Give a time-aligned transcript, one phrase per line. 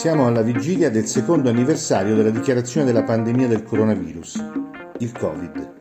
[0.00, 4.42] Siamo alla vigilia del secondo anniversario della dichiarazione della pandemia del coronavirus,
[5.00, 5.72] il Covid.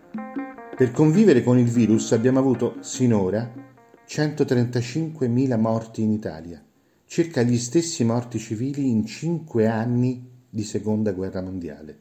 [0.76, 3.50] Per convivere con il virus abbiamo avuto sinora
[4.06, 6.62] 135.000 morti in Italia,
[7.06, 12.00] circa gli stessi morti civili in cinque anni di seconda guerra mondiale.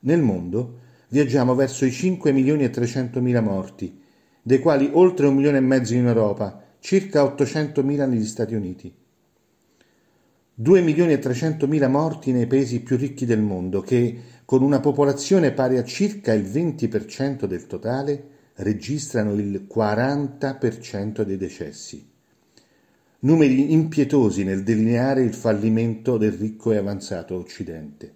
[0.00, 0.80] Nel mondo
[1.10, 4.02] viaggiamo verso i 5 milioni e 300 mila morti,
[4.42, 9.06] dei quali oltre un milione e mezzo in Europa, circa 800 mila negli Stati Uniti.
[10.60, 14.80] 2 milioni e 300 mila morti nei paesi più ricchi del mondo, che, con una
[14.80, 22.04] popolazione pari a circa il 20% del totale, registrano il 40% dei decessi.
[23.20, 28.14] Numeri impietosi nel delineare il fallimento del ricco e avanzato Occidente.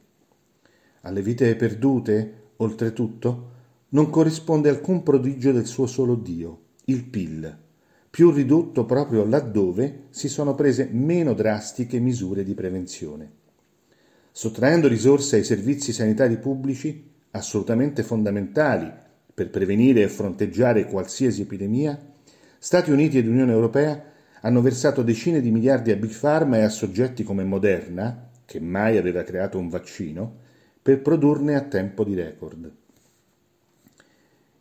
[1.02, 3.50] Alle vite perdute, oltretutto,
[3.90, 7.56] non corrisponde alcun prodigio del suo solo Dio, il PIL,
[8.12, 13.30] più ridotto proprio laddove si sono prese meno drastiche misure di prevenzione.
[14.30, 18.92] Sottraendo risorse ai servizi sanitari pubblici, assolutamente fondamentali
[19.32, 21.98] per prevenire e fronteggiare qualsiasi epidemia,
[22.58, 24.04] Stati Uniti ed Unione Europea
[24.42, 28.98] hanno versato decine di miliardi a Big Pharma e a soggetti come Moderna, che mai
[28.98, 30.36] aveva creato un vaccino,
[30.82, 32.70] per produrne a tempo di record.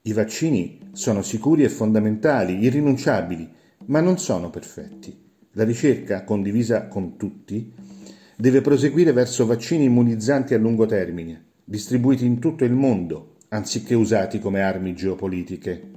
[0.04, 3.48] I vaccini sono sicuri e fondamentali, irrinunciabili,
[3.86, 5.16] ma non sono perfetti.
[5.52, 7.72] La ricerca, condivisa con tutti,
[8.36, 14.40] deve proseguire verso vaccini immunizzanti a lungo termine, distribuiti in tutto il mondo, anziché usati
[14.40, 15.92] come armi geopolitiche.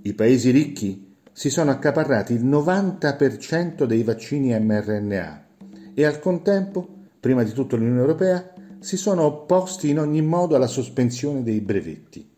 [0.00, 5.46] I paesi ricchi si sono accaparrati il 90% dei vaccini mRNA
[5.92, 6.88] e al contempo,
[7.20, 12.34] prima di tutto l'Unione Europea, si sono opposti in ogni modo alla sospensione dei brevetti.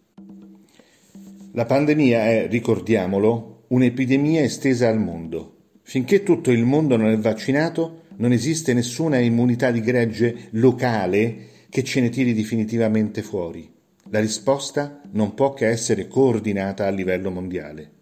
[1.53, 5.55] La pandemia è, ricordiamolo, un'epidemia estesa al mondo.
[5.83, 11.83] Finché tutto il mondo non è vaccinato, non esiste nessuna immunità di gregge locale che
[11.83, 13.71] ce ne tiri definitivamente fuori.
[14.11, 17.93] La risposta non può che essere coordinata a livello mondiale.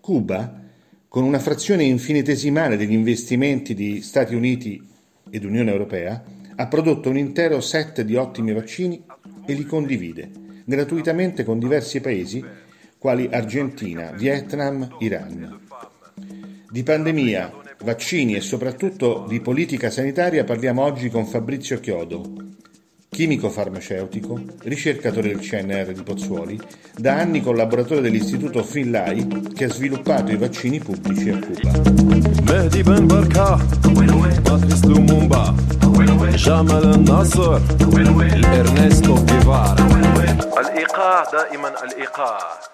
[0.00, 0.62] Cuba,
[1.08, 4.80] con una frazione infinitesimale degli investimenti di Stati Uniti
[5.30, 6.22] ed Unione Europea,
[6.54, 9.02] ha prodotto un intero set di ottimi vaccini
[9.44, 12.44] e li condivide gratuitamente con diversi paesi
[12.98, 15.60] quali Argentina, Vietnam, Iran.
[16.70, 17.52] Di pandemia,
[17.84, 22.34] vaccini e soprattutto di politica sanitaria parliamo oggi con Fabrizio Chiodo,
[23.08, 26.60] chimico farmaceutico, ricercatore del CNR di Pozzuoli,
[26.96, 31.72] da anni collaboratore dell'Istituto Finlay che ha sviluppato i vaccini pubblici a Cuba.
[36.36, 37.60] Jamal al-Nasr,
[38.52, 39.84] Ernesto Guevara.
[40.54, 42.66] Al-Iqa, daiman al-Iqa.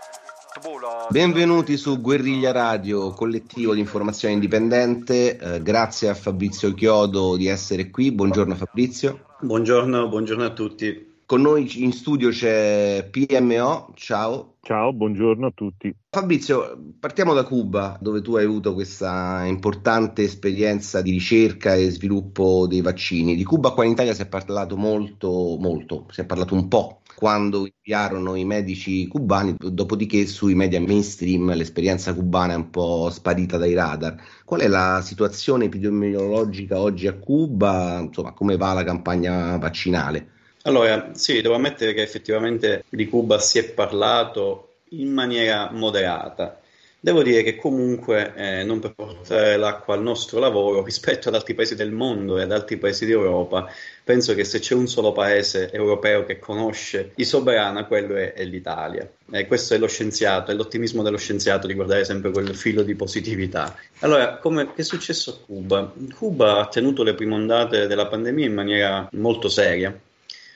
[1.08, 5.36] Benvenuti su Guerriglia Radio, collettivo di informazione indipendente.
[5.36, 8.12] Eh, grazie a Fabrizio Chiodo di essere qui.
[8.12, 9.26] Buongiorno Fabrizio.
[9.40, 11.13] Buongiorno, buongiorno a tutti.
[11.26, 14.56] Con noi in studio c'è PMO, ciao.
[14.60, 15.94] Ciao, buongiorno a tutti.
[16.10, 22.66] Fabrizio, partiamo da Cuba, dove tu hai avuto questa importante esperienza di ricerca e sviluppo
[22.66, 23.36] dei vaccini.
[23.36, 27.00] Di Cuba qua in Italia si è parlato molto, molto, si è parlato un po'
[27.14, 33.56] quando inviarono i medici cubani, dopodiché sui media mainstream l'esperienza cubana è un po' sparita
[33.56, 34.16] dai radar.
[34.44, 37.98] Qual è la situazione epidemiologica oggi a Cuba?
[38.00, 40.32] Insomma, come va la campagna vaccinale?
[40.66, 46.58] Allora, sì, devo ammettere che effettivamente di Cuba si è parlato in maniera moderata.
[46.98, 51.52] Devo dire che comunque, eh, non per portare l'acqua al nostro lavoro, rispetto ad altri
[51.52, 53.70] paesi del mondo e ad altri paesi d'Europa,
[54.02, 58.44] penso che se c'è un solo paese europeo che conosce di soberana, quello è, è
[58.44, 59.06] l'Italia.
[59.30, 62.94] E questo è lo scienziato, è l'ottimismo dello scienziato di guardare sempre quel filo di
[62.94, 63.76] positività.
[63.98, 65.92] Allora, come, che è successo a Cuba?
[66.14, 69.94] Cuba ha tenuto le prime ondate della pandemia in maniera molto seria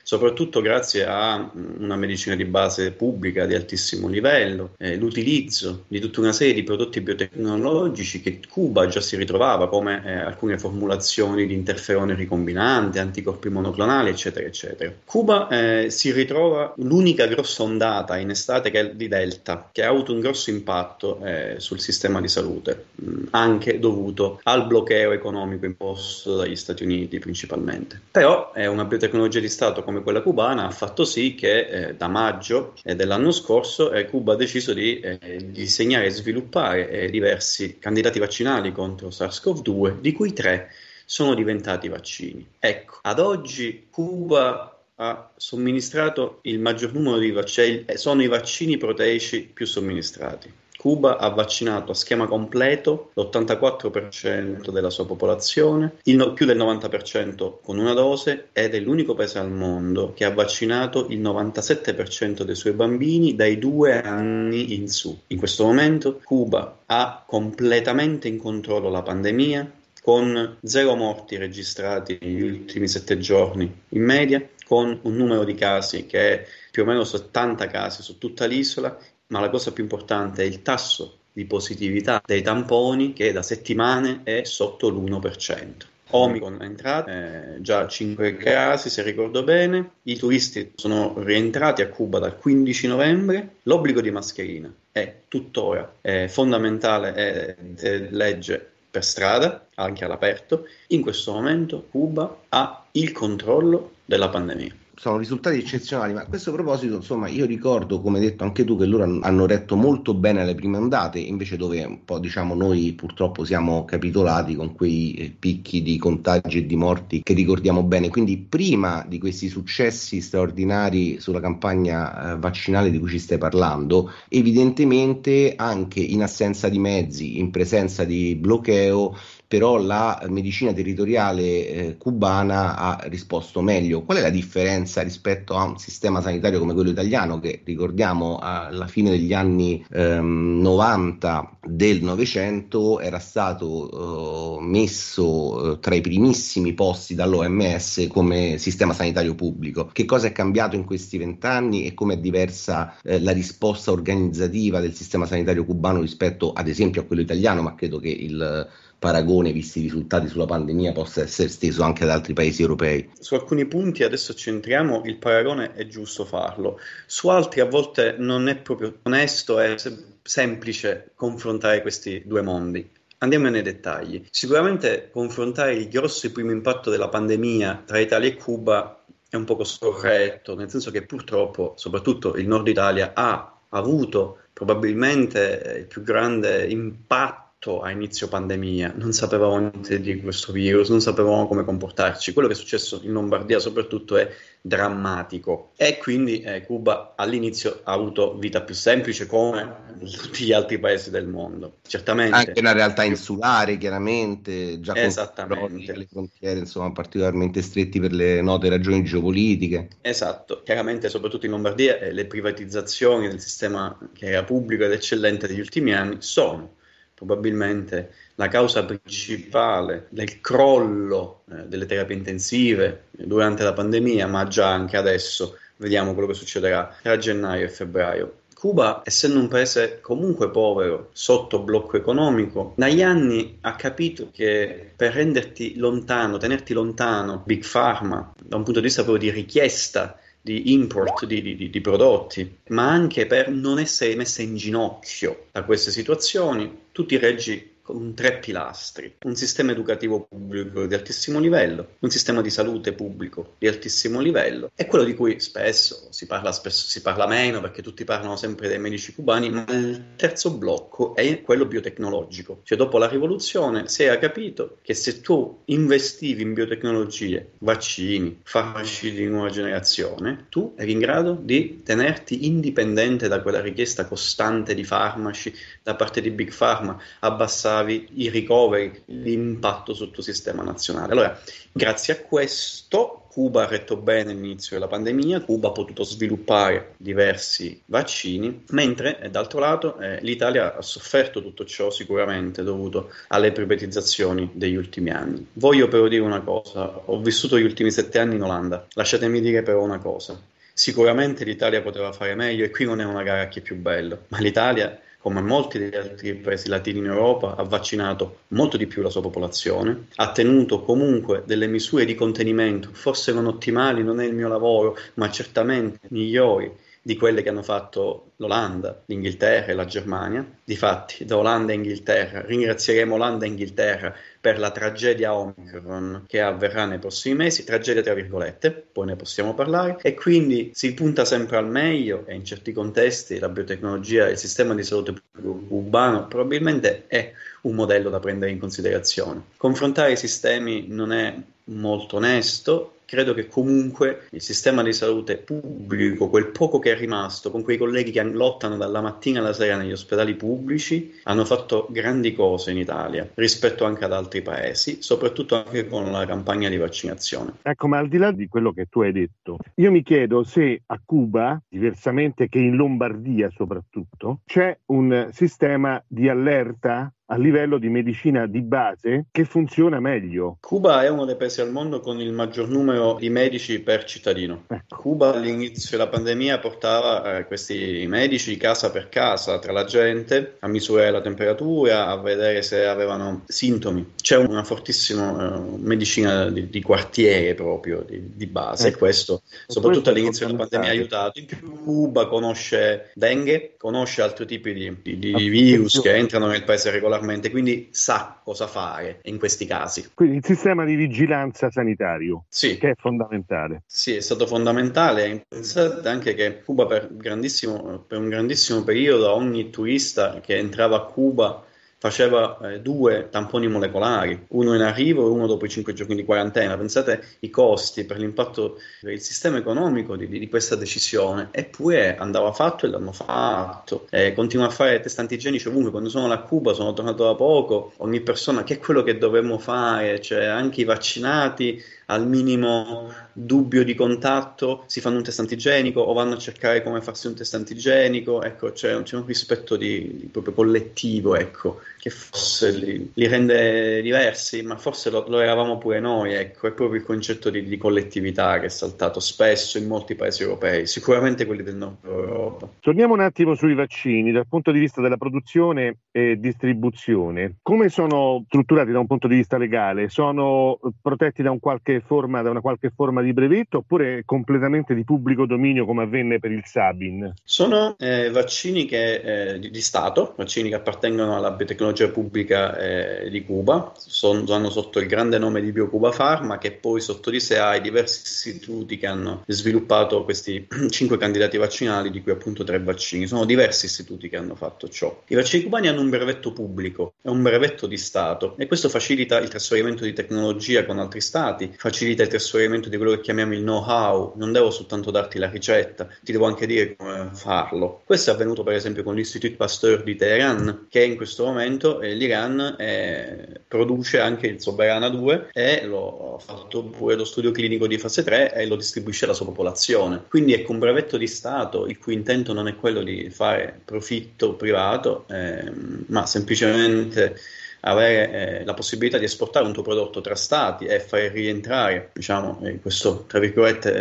[0.09, 6.19] soprattutto grazie a una medicina di base pubblica di altissimo livello, eh, l'utilizzo di tutta
[6.19, 11.53] una serie di prodotti biotecnologici che Cuba già si ritrovava, come eh, alcune formulazioni di
[11.53, 14.91] interferone ricombinante, anticorpi monoclonali, eccetera, eccetera.
[15.05, 19.89] Cuba eh, si ritrova l'unica grossa ondata in estate che è di Delta, che ha
[19.89, 25.67] avuto un grosso impatto eh, sul sistema di salute, mm, anche dovuto al bloqueo economico
[25.67, 28.01] imposto dagli Stati Uniti principalmente.
[28.09, 31.95] Però è una biotecnologia di Stato come come quella cubana ha fatto sì che eh,
[31.95, 37.77] da maggio eh, dell'anno scorso eh, Cuba ha deciso di eh, disegnare e sviluppare diversi
[37.79, 40.71] candidati vaccinali contro SARS-CoV-2, di cui tre
[41.05, 42.45] sono diventati vaccini.
[42.59, 49.41] Ecco, ad oggi Cuba ha somministrato il maggior numero di vaccini, sono i vaccini proteici
[49.41, 50.51] più somministrati.
[50.79, 57.77] Cuba ha vaccinato a schema completo l'84% della sua popolazione, no, più del 90% con
[57.77, 62.71] una dose ed è l'unico paese al mondo che ha vaccinato il 97% dei suoi
[62.71, 65.19] bambini dai due anni in su.
[65.27, 69.69] In questo momento Cuba ha completamente in controllo la pandemia,
[70.01, 76.05] con zero morti registrati negli ultimi sette giorni in media, con un numero di casi
[76.05, 78.97] che è più o meno 70 casi su tutta l'isola
[79.29, 84.21] ma la cosa più importante è il tasso di positività dei tamponi che da settimane
[84.23, 85.87] è sotto l'1%.
[86.11, 91.89] Omicron è entrato, eh, già 5 casi se ricordo bene, i turisti sono rientrati a
[91.89, 99.03] Cuba dal 15 novembre, l'obbligo di mascherina è tuttora è fondamentale, è, è legge per
[99.03, 106.11] strada, anche all'aperto, in questo momento Cuba ha il controllo della pandemia sono risultati eccezionali,
[106.11, 109.77] ma a questo proposito, insomma, io ricordo, come detto anche tu, che loro hanno retto
[109.77, 114.75] molto bene le prime ondate, invece dove un po', diciamo, noi purtroppo siamo capitolati con
[114.75, 118.09] quei eh, picchi di contagi e di morti che ricordiamo bene.
[118.09, 124.11] Quindi prima di questi successi straordinari sulla campagna eh, vaccinale di cui ci stai parlando,
[124.27, 129.15] evidentemente anche in assenza di mezzi, in presenza di bloqueo,
[129.49, 134.03] però la medicina territoriale eh, cubana ha risposto meglio.
[134.03, 138.85] Qual è la differenza rispetto a un sistema sanitario come quello italiano che ricordiamo alla
[138.85, 146.73] fine degli anni ehm, 90 del Novecento era stato eh, messo eh, tra i primissimi
[146.73, 149.89] posti dall'OMS come sistema sanitario pubblico?
[149.91, 154.79] Che cosa è cambiato in questi vent'anni e come è diversa eh, la risposta organizzativa
[154.79, 158.67] del sistema sanitario cubano rispetto ad esempio a quello italiano, ma credo che il
[158.99, 163.09] paragone, visti i risultati sulla pandemia, possa essere esteso anche ad altri paesi europei?
[163.17, 168.49] Su alcuni punti adesso centriamo, il paragone è giusto farlo, su altri a volte non
[168.49, 169.77] è proprio onesto e
[170.21, 172.87] semplice confrontare questi due mondi.
[173.21, 174.25] Andiamo nei dettagli.
[174.29, 179.63] Sicuramente confrontare il grosso primo impatto della pandemia tra Italia e Cuba è un poco
[179.63, 186.65] scorretto, nel senso che purtroppo, soprattutto il nord Italia, ha avuto probabilmente il più grande
[186.67, 187.48] impatto
[187.81, 192.31] a inizio pandemia, non sapevamo niente di questo virus, non sapevamo come comportarci.
[192.31, 194.29] Quello che è successo in Lombardia soprattutto è
[194.61, 200.79] drammatico e quindi eh, Cuba all'inizio ha avuto vita più semplice come tutti gli altri
[200.79, 201.79] paesi del mondo.
[201.85, 208.41] Certamente anche una realtà insulare, chiaramente, già con le frontiere insomma particolarmente stretti per le
[208.41, 209.89] note ragioni geopolitiche.
[209.99, 215.45] Esatto, chiaramente soprattutto in Lombardia eh, le privatizzazioni del sistema che era pubblico ed eccellente
[215.45, 216.77] degli ultimi anni sono
[217.19, 224.69] probabilmente la causa principale del crollo eh, delle terapie intensive durante la pandemia, ma già
[224.69, 228.33] anche adesso vediamo quello che succederà tra gennaio e febbraio.
[228.55, 235.13] Cuba, essendo un paese comunque povero, sotto blocco economico, negli anni ha capito che per
[235.13, 240.71] renderti lontano, tenerti lontano Big Pharma, da un punto di vista proprio di richiesta di
[240.73, 245.91] import di, di, di, prodotti, ma anche per non essere messa in ginocchio da queste
[245.91, 252.11] situazioni, tutti i reggi con tre pilastri, un sistema educativo pubblico di altissimo livello, un
[252.11, 256.87] sistema di salute pubblico di altissimo livello e quello di cui spesso si parla, spesso
[256.87, 261.41] si parla meno perché tutti parlano sempre dei medici cubani, ma il terzo blocco è
[261.41, 267.53] quello biotecnologico, cioè dopo la rivoluzione si era capito che se tu investivi in biotecnologie,
[267.57, 274.05] vaccini, farmaci di nuova generazione, tu eri in grado di tenerti indipendente da quella richiesta
[274.05, 280.23] costante di farmaci da parte di Big Pharma, abbassare aumentavi i ricoveri, l'impatto sul tuo
[280.23, 281.11] sistema nazionale.
[281.11, 281.39] Allora,
[281.71, 287.81] grazie a questo, Cuba ha retto bene l'inizio della pandemia, Cuba ha potuto sviluppare diversi
[287.85, 294.49] vaccini, mentre eh, d'altro lato eh, l'Italia ha sofferto tutto ciò sicuramente dovuto alle privatizzazioni
[294.53, 295.45] degli ultimi anni.
[295.53, 299.63] Voglio però dire una cosa, ho vissuto gli ultimi sette anni in Olanda, lasciatemi dire
[299.63, 300.39] però una cosa.
[300.73, 303.75] Sicuramente l'Italia poteva fare meglio e qui non è una gara a chi è più
[303.75, 308.87] bello, ma l'Italia come molti degli altri paesi latini in Europa, ha vaccinato molto di
[308.87, 314.21] più la sua popolazione, ha tenuto comunque delle misure di contenimento, forse non ottimali, non
[314.21, 319.73] è il mio lavoro, ma certamente migliori di quelle che hanno fatto l'Olanda, l'Inghilterra e
[319.73, 320.45] la Germania.
[320.63, 326.85] Difatti, da Olanda e Inghilterra ringrazieremo Olanda e Inghilterra per la tragedia Omicron che avverrà
[326.85, 331.57] nei prossimi mesi, tragedia tra virgolette, poi ne possiamo parlare, e quindi si punta sempre
[331.57, 337.05] al meglio e in certi contesti la biotecnologia e il sistema di salute urbano probabilmente
[337.07, 339.43] è un modello da prendere in considerazione.
[339.57, 346.29] Confrontare i sistemi non è molto onesto, credo che comunque il sistema di salute pubblico,
[346.29, 349.91] quel poco che è rimasto, con quei colleghi che lottano dalla mattina alla sera negli
[349.91, 355.87] ospedali pubblici, hanno fatto grandi cose in Italia rispetto anche ad altri paesi, soprattutto anche
[355.87, 357.53] con la campagna di vaccinazione.
[357.63, 360.83] Ecco, ma al di là di quello che tu hai detto, io mi chiedo se
[360.85, 367.89] a Cuba, diversamente che in Lombardia soprattutto, c'è un sistema di allerta a livello di
[367.89, 370.57] medicina di base che funziona meglio.
[370.61, 374.63] Cuba è uno dei paesi al mondo con il maggior numero di medici per cittadino.
[374.67, 374.95] Ecco.
[374.95, 380.67] Cuba all'inizio della pandemia portava eh, questi medici casa per casa tra la gente a
[380.67, 384.13] misurare la temperatura, a vedere se avevano sintomi.
[384.19, 388.95] C'è una fortissima eh, medicina di, di, quartiere proprio, di, di base, ecco.
[388.95, 391.39] e questo soprattutto all'inizio della pandemia ha aiutato.
[391.39, 396.89] In più Cuba conosce dengue, conosce altri tipi di, di virus che entrano nel paese
[396.89, 400.09] regolarmente regolarmente, quindi sa cosa fare in questi casi.
[400.13, 402.77] Quindi il sistema di vigilanza sanitario, sì.
[402.77, 403.83] che è fondamentale.
[403.85, 405.45] Sì, è stato fondamentale.
[405.47, 411.63] Pensate anche che Cuba per, per un grandissimo periodo ogni turista che entrava a Cuba
[411.99, 416.23] faceva eh, due tamponi molecolari, uno in arrivo e uno dopo i cinque giorni di
[416.23, 416.77] quarantena.
[416.77, 422.53] Pensate i costi per l'impatto per il sistema economico di, di, questa decisione, eppure andava
[422.53, 424.07] fatto e l'hanno fatto.
[424.09, 425.91] Eh, continua a fare test antigenici ovunque.
[425.91, 429.57] Quando sono a Cuba, sono tornato da poco, ogni persona, che è quello che dovremmo
[429.59, 436.01] fare, cioè anche i vaccinati al minimo dubbio di contatto si fanno un test antigenico
[436.01, 440.17] o vanno a cercare come farsi un test antigenico, ecco, c'è, c'è un rispetto di,
[440.19, 445.77] di proprio collettivo, ecco, che forse li, li rende diversi, ma forse lo, lo, eravamo
[445.77, 449.87] pure noi, ecco, è proprio il concetto di, di, collettività che è saltato spesso in
[449.87, 452.69] molti paesi europei, sicuramente quelli del nord Europa.
[452.79, 458.43] Torniamo un attimo sui vaccini, dal punto di vista della produzione e distribuzione, come sono
[458.47, 460.09] strutturati da un punto di vista legale?
[460.09, 465.03] Sono protetti da, un qualche forma, da una qualche forma di brevetto oppure completamente di
[465.03, 467.33] pubblico dominio come avvenne per il Sabin?
[467.43, 473.29] Sono eh, vaccini che, eh, di, di, Stato, vaccini che appartengono alla biotecnologia pubblica eh,
[473.29, 477.39] di Cuba, sono, hanno sotto il grande nome di BioCuba Pharma che poi sotto di
[477.39, 482.63] sé ha i diversi istituti che hanno sviluppato questi cinque candidati vaccinali di cui appunto
[482.63, 483.27] tre vaccini.
[483.27, 485.23] Sono diversi istituti che hanno fatto ciò.
[485.27, 489.39] I vaccini cubani hanno un brevetto pubblico, è un brevetto di Stato e questo facilita
[489.39, 493.61] il trasferimento di tecnologia con altri stati, facilita il trasferimento di quello che chiamiamo il
[493.61, 498.01] know-how, non devo soltanto darti la ricetta, ti devo anche dire come farlo.
[498.05, 502.13] Questo è avvenuto per esempio con l'Institut Pasteur di Teheran, che in questo momento eh,
[502.13, 507.87] l'Iran eh, produce anche il Soberana 2 e lo, ha fatto pure lo studio clinico
[507.87, 510.23] di fase 3 e lo distribuisce alla sua popolazione.
[510.27, 514.53] Quindi è un brevetto di Stato il cui intento non è quello di fare profitto
[514.53, 515.71] privato, eh,
[516.07, 517.35] ma semplicemente
[517.81, 522.59] avere eh, la possibilità di esportare un tuo prodotto tra stati e fare rientrare diciamo,
[522.63, 523.25] eh, questo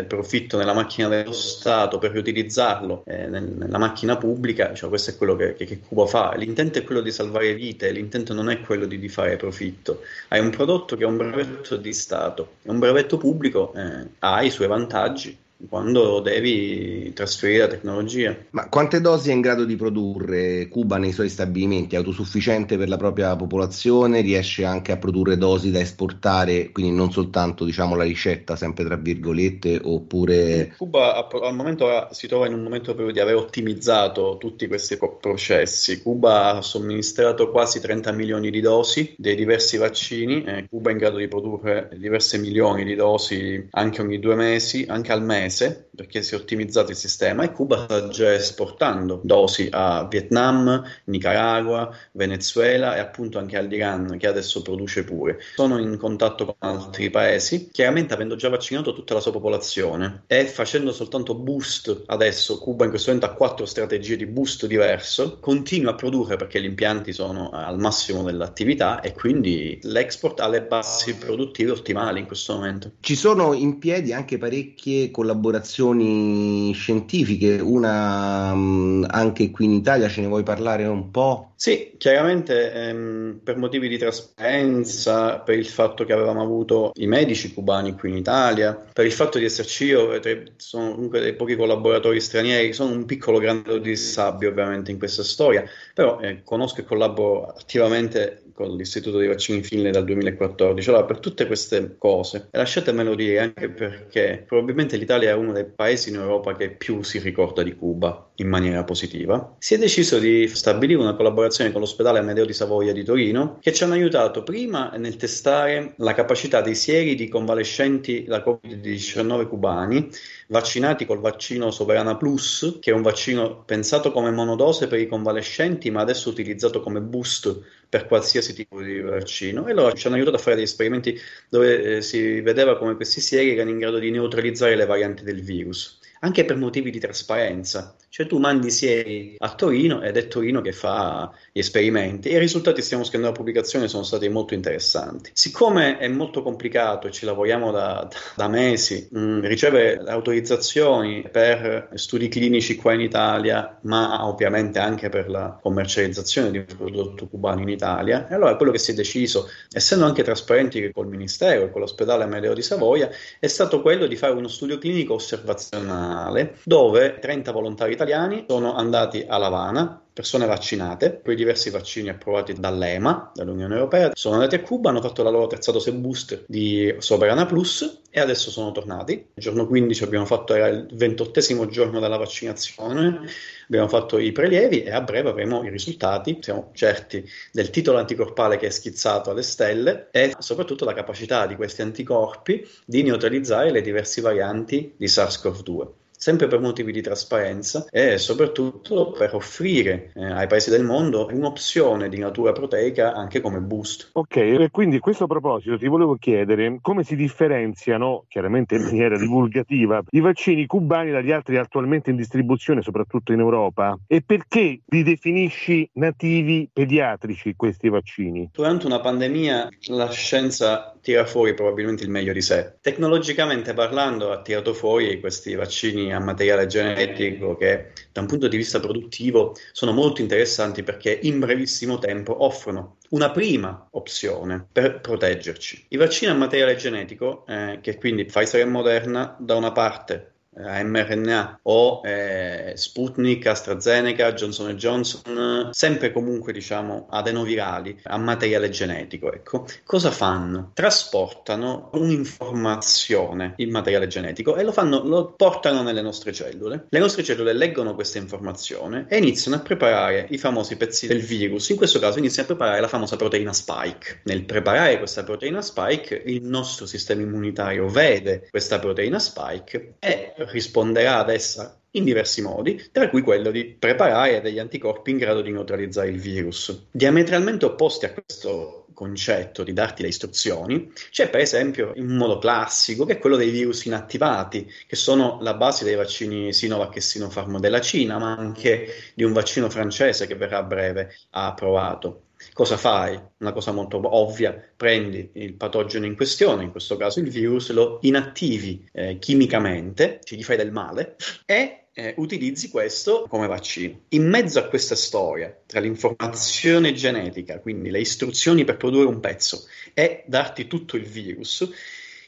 [0.06, 5.16] profitto nella macchina dello Stato per riutilizzarlo eh, nel, nella macchina pubblica, cioè, questo è
[5.16, 6.34] quello che, che, che, Cuba fa.
[6.36, 10.02] L'intento è quello di salvare vite, l'intento non è quello di, di fare profitto.
[10.28, 14.42] Hai un prodotto che è un brevetto di Stato, è un brevetto pubblico, eh, ha
[14.42, 15.36] i suoi vantaggi
[15.66, 18.36] quando devi trasferire la tecnologia.
[18.50, 21.94] Ma quante dosi è in grado di produrre Cuba nei suoi stabilimenti?
[21.94, 24.20] È autosufficiente per la propria popolazione?
[24.20, 28.96] Riesce anche a produrre dosi da esportare, quindi non soltanto diciamo la ricetta, sempre tra
[28.96, 30.74] virgolette, oppure...
[30.76, 36.00] Cuba al momento si trova in un momento proprio di aver ottimizzato tutti questi processi.
[36.02, 40.98] Cuba ha somministrato quasi 30 milioni di dosi dei diversi vaccini, eh, Cuba è in
[40.98, 45.88] grado di produrre diverse milioni di dosi anche ogni due mesi, anche al mese mese
[45.98, 51.90] perché si è ottimizzato il sistema e Cuba sta già esportando dosi a Vietnam, Nicaragua,
[52.12, 55.38] Venezuela e appunto anche all'Iran che adesso produce pure.
[55.56, 60.44] Sono in contatto con altri paesi, chiaramente avendo già vaccinato tutta la sua popolazione e
[60.46, 65.92] facendo soltanto boost adesso, Cuba in questo momento ha quattro strategie di boost diverso, continua
[65.92, 71.16] a produrre perché gli impianti sono al massimo dell'attività e quindi l'export ha le basi
[71.16, 72.92] produttive ottimali in questo momento.
[73.00, 80.08] Ci sono in piedi anche parecchie collaborazioni collaborazioni scientifiche, una mm, anche qui in Italia,
[80.08, 81.47] ce ne vuoi parlare un po'?
[81.60, 87.52] Sì, chiaramente ehm, per motivi di trasparenza, per il fatto che avevamo avuto i medici
[87.52, 90.20] cubani qui in Italia, per il fatto di esserci io,
[90.54, 95.24] sono comunque dei pochi collaboratori stranieri, sono un piccolo grano di sabbia ovviamente in questa
[95.24, 100.88] storia, però eh, conosco e collaboro attivamente con l'Istituto dei Vaccini Finlay dal 2014.
[100.90, 106.10] Allora, per tutte queste cose, lasciatemelo dire anche perché probabilmente l'Italia è uno dei paesi
[106.10, 110.46] in Europa che più si ricorda di Cuba in maniera positiva, si è deciso di
[110.48, 114.92] stabilire una collaborazione con l'ospedale Amedeo di Savoia di Torino che ci hanno aiutato prima
[114.96, 120.08] nel testare la capacità dei sieri di convalescenti da Covid-19 cubani
[120.48, 125.90] vaccinati col vaccino Soverana Plus, che è un vaccino pensato come monodose per i convalescenti,
[125.90, 129.66] ma adesso utilizzato come boost per qualsiasi tipo di vaccino.
[129.66, 131.18] E allora ci hanno aiutato a fare degli esperimenti
[131.48, 135.42] dove eh, si vedeva come questi sieri erano in grado di neutralizzare le varianti del
[135.42, 137.94] virus, anche per motivi di trasparenza.
[138.10, 142.38] Cioè tu mandi sieri a Torino ed è Torino che fa gli esperimenti e i
[142.38, 145.30] risultati stiamo scrivendo la pubblicazione sono stati molto interessanti.
[145.34, 151.90] Siccome è molto complicato e ci lavoriamo da, da mesi, mh, mm, riceve autorizzazioni per
[151.94, 157.60] studi clinici qua in Italia, ma ovviamente anche per la commercializzazione di un prodotto cubano
[157.60, 158.26] in Italia.
[158.26, 162.24] E allora quello che si è deciso, essendo anche trasparenti col Ministero e con l'ospedale
[162.24, 167.96] Amedeo di Savoia, è stato quello di fare uno studio clinico osservazionale dove 30 volontari
[167.98, 174.34] italiani sono andati a Lavana persone vaccinate, quei diversi vaccini approvati dall'EMA, dall'Unione Europea, sono
[174.34, 178.50] andati a Cuba, hanno fatto la loro terza dose boost di Soberana Plus e adesso
[178.50, 179.12] sono tornati.
[179.12, 183.28] Il giorno 15 abbiamo fatto, era il ventottesimo giorno della vaccinazione,
[183.68, 188.56] abbiamo fatto i prelievi e a breve avremo i risultati, siamo certi del titolo anticorpale
[188.56, 193.82] che è schizzato alle stelle e soprattutto la capacità di questi anticorpi di neutralizzare le
[193.82, 200.48] diverse varianti di SARS-CoV-2 sempre per motivi di trasparenza e soprattutto per offrire eh, ai
[200.48, 204.10] paesi del mondo un'opzione di natura proteica anche come boost.
[204.14, 209.16] Ok, e quindi a questo proposito ti volevo chiedere come si differenziano, chiaramente in maniera
[209.16, 215.02] divulgativa, i vaccini cubani dagli altri attualmente in distribuzione, soprattutto in Europa, e perché li
[215.04, 218.50] definisci nativi pediatrici questi vaccini?
[218.52, 222.74] Durante una pandemia la scienza tira fuori probabilmente il meglio di sé.
[222.80, 228.56] Tecnologicamente parlando ha tirato fuori questi vaccini a materiale genetico che da un punto di
[228.56, 235.86] vista produttivo sono molto interessanti perché in brevissimo tempo offrono una prima opzione per proteggerci.
[235.88, 241.60] I vaccini a materiale genetico, eh, che quindi Pfizer e Moderna da una parte mRNA
[241.62, 249.32] o eh, Sputnik, AstraZeneca, Johnson Johnson, sempre comunque diciamo adenovirali a materiale genetico.
[249.32, 249.66] Ecco.
[249.84, 250.70] Cosa fanno?
[250.74, 256.86] Trasportano un'informazione, il materiale genetico, e lo, fanno, lo portano nelle nostre cellule.
[256.88, 261.68] Le nostre cellule leggono questa informazione e iniziano a preparare i famosi pezzi del virus.
[261.68, 264.20] In questo caso iniziano a preparare la famosa proteina spike.
[264.24, 271.18] Nel preparare questa proteina spike, il nostro sistema immunitario vede questa proteina spike e risponderà
[271.18, 275.50] ad essa in diversi modi, tra cui quello di preparare degli anticorpi in grado di
[275.50, 276.86] neutralizzare il virus.
[276.90, 283.04] Diametralmente opposti a questo concetto di darti le istruzioni, c'è per esempio un modo classico
[283.04, 287.60] che è quello dei virus inattivati, che sono la base dei vaccini Sinovac e Sinopharm
[287.60, 292.22] della Cina, ma anche di un vaccino francese che verrà a breve approvato.
[292.52, 293.18] Cosa fai?
[293.38, 297.98] Una cosa molto ovvia, prendi il patogeno in questione, in questo caso il virus, lo
[298.02, 304.02] inattivi eh, chimicamente, ci gli fai del male e eh, utilizzi questo come vaccino.
[304.10, 309.66] In mezzo a questa storia, tra l'informazione genetica, quindi le istruzioni per produrre un pezzo,
[309.92, 311.68] e darti tutto il virus,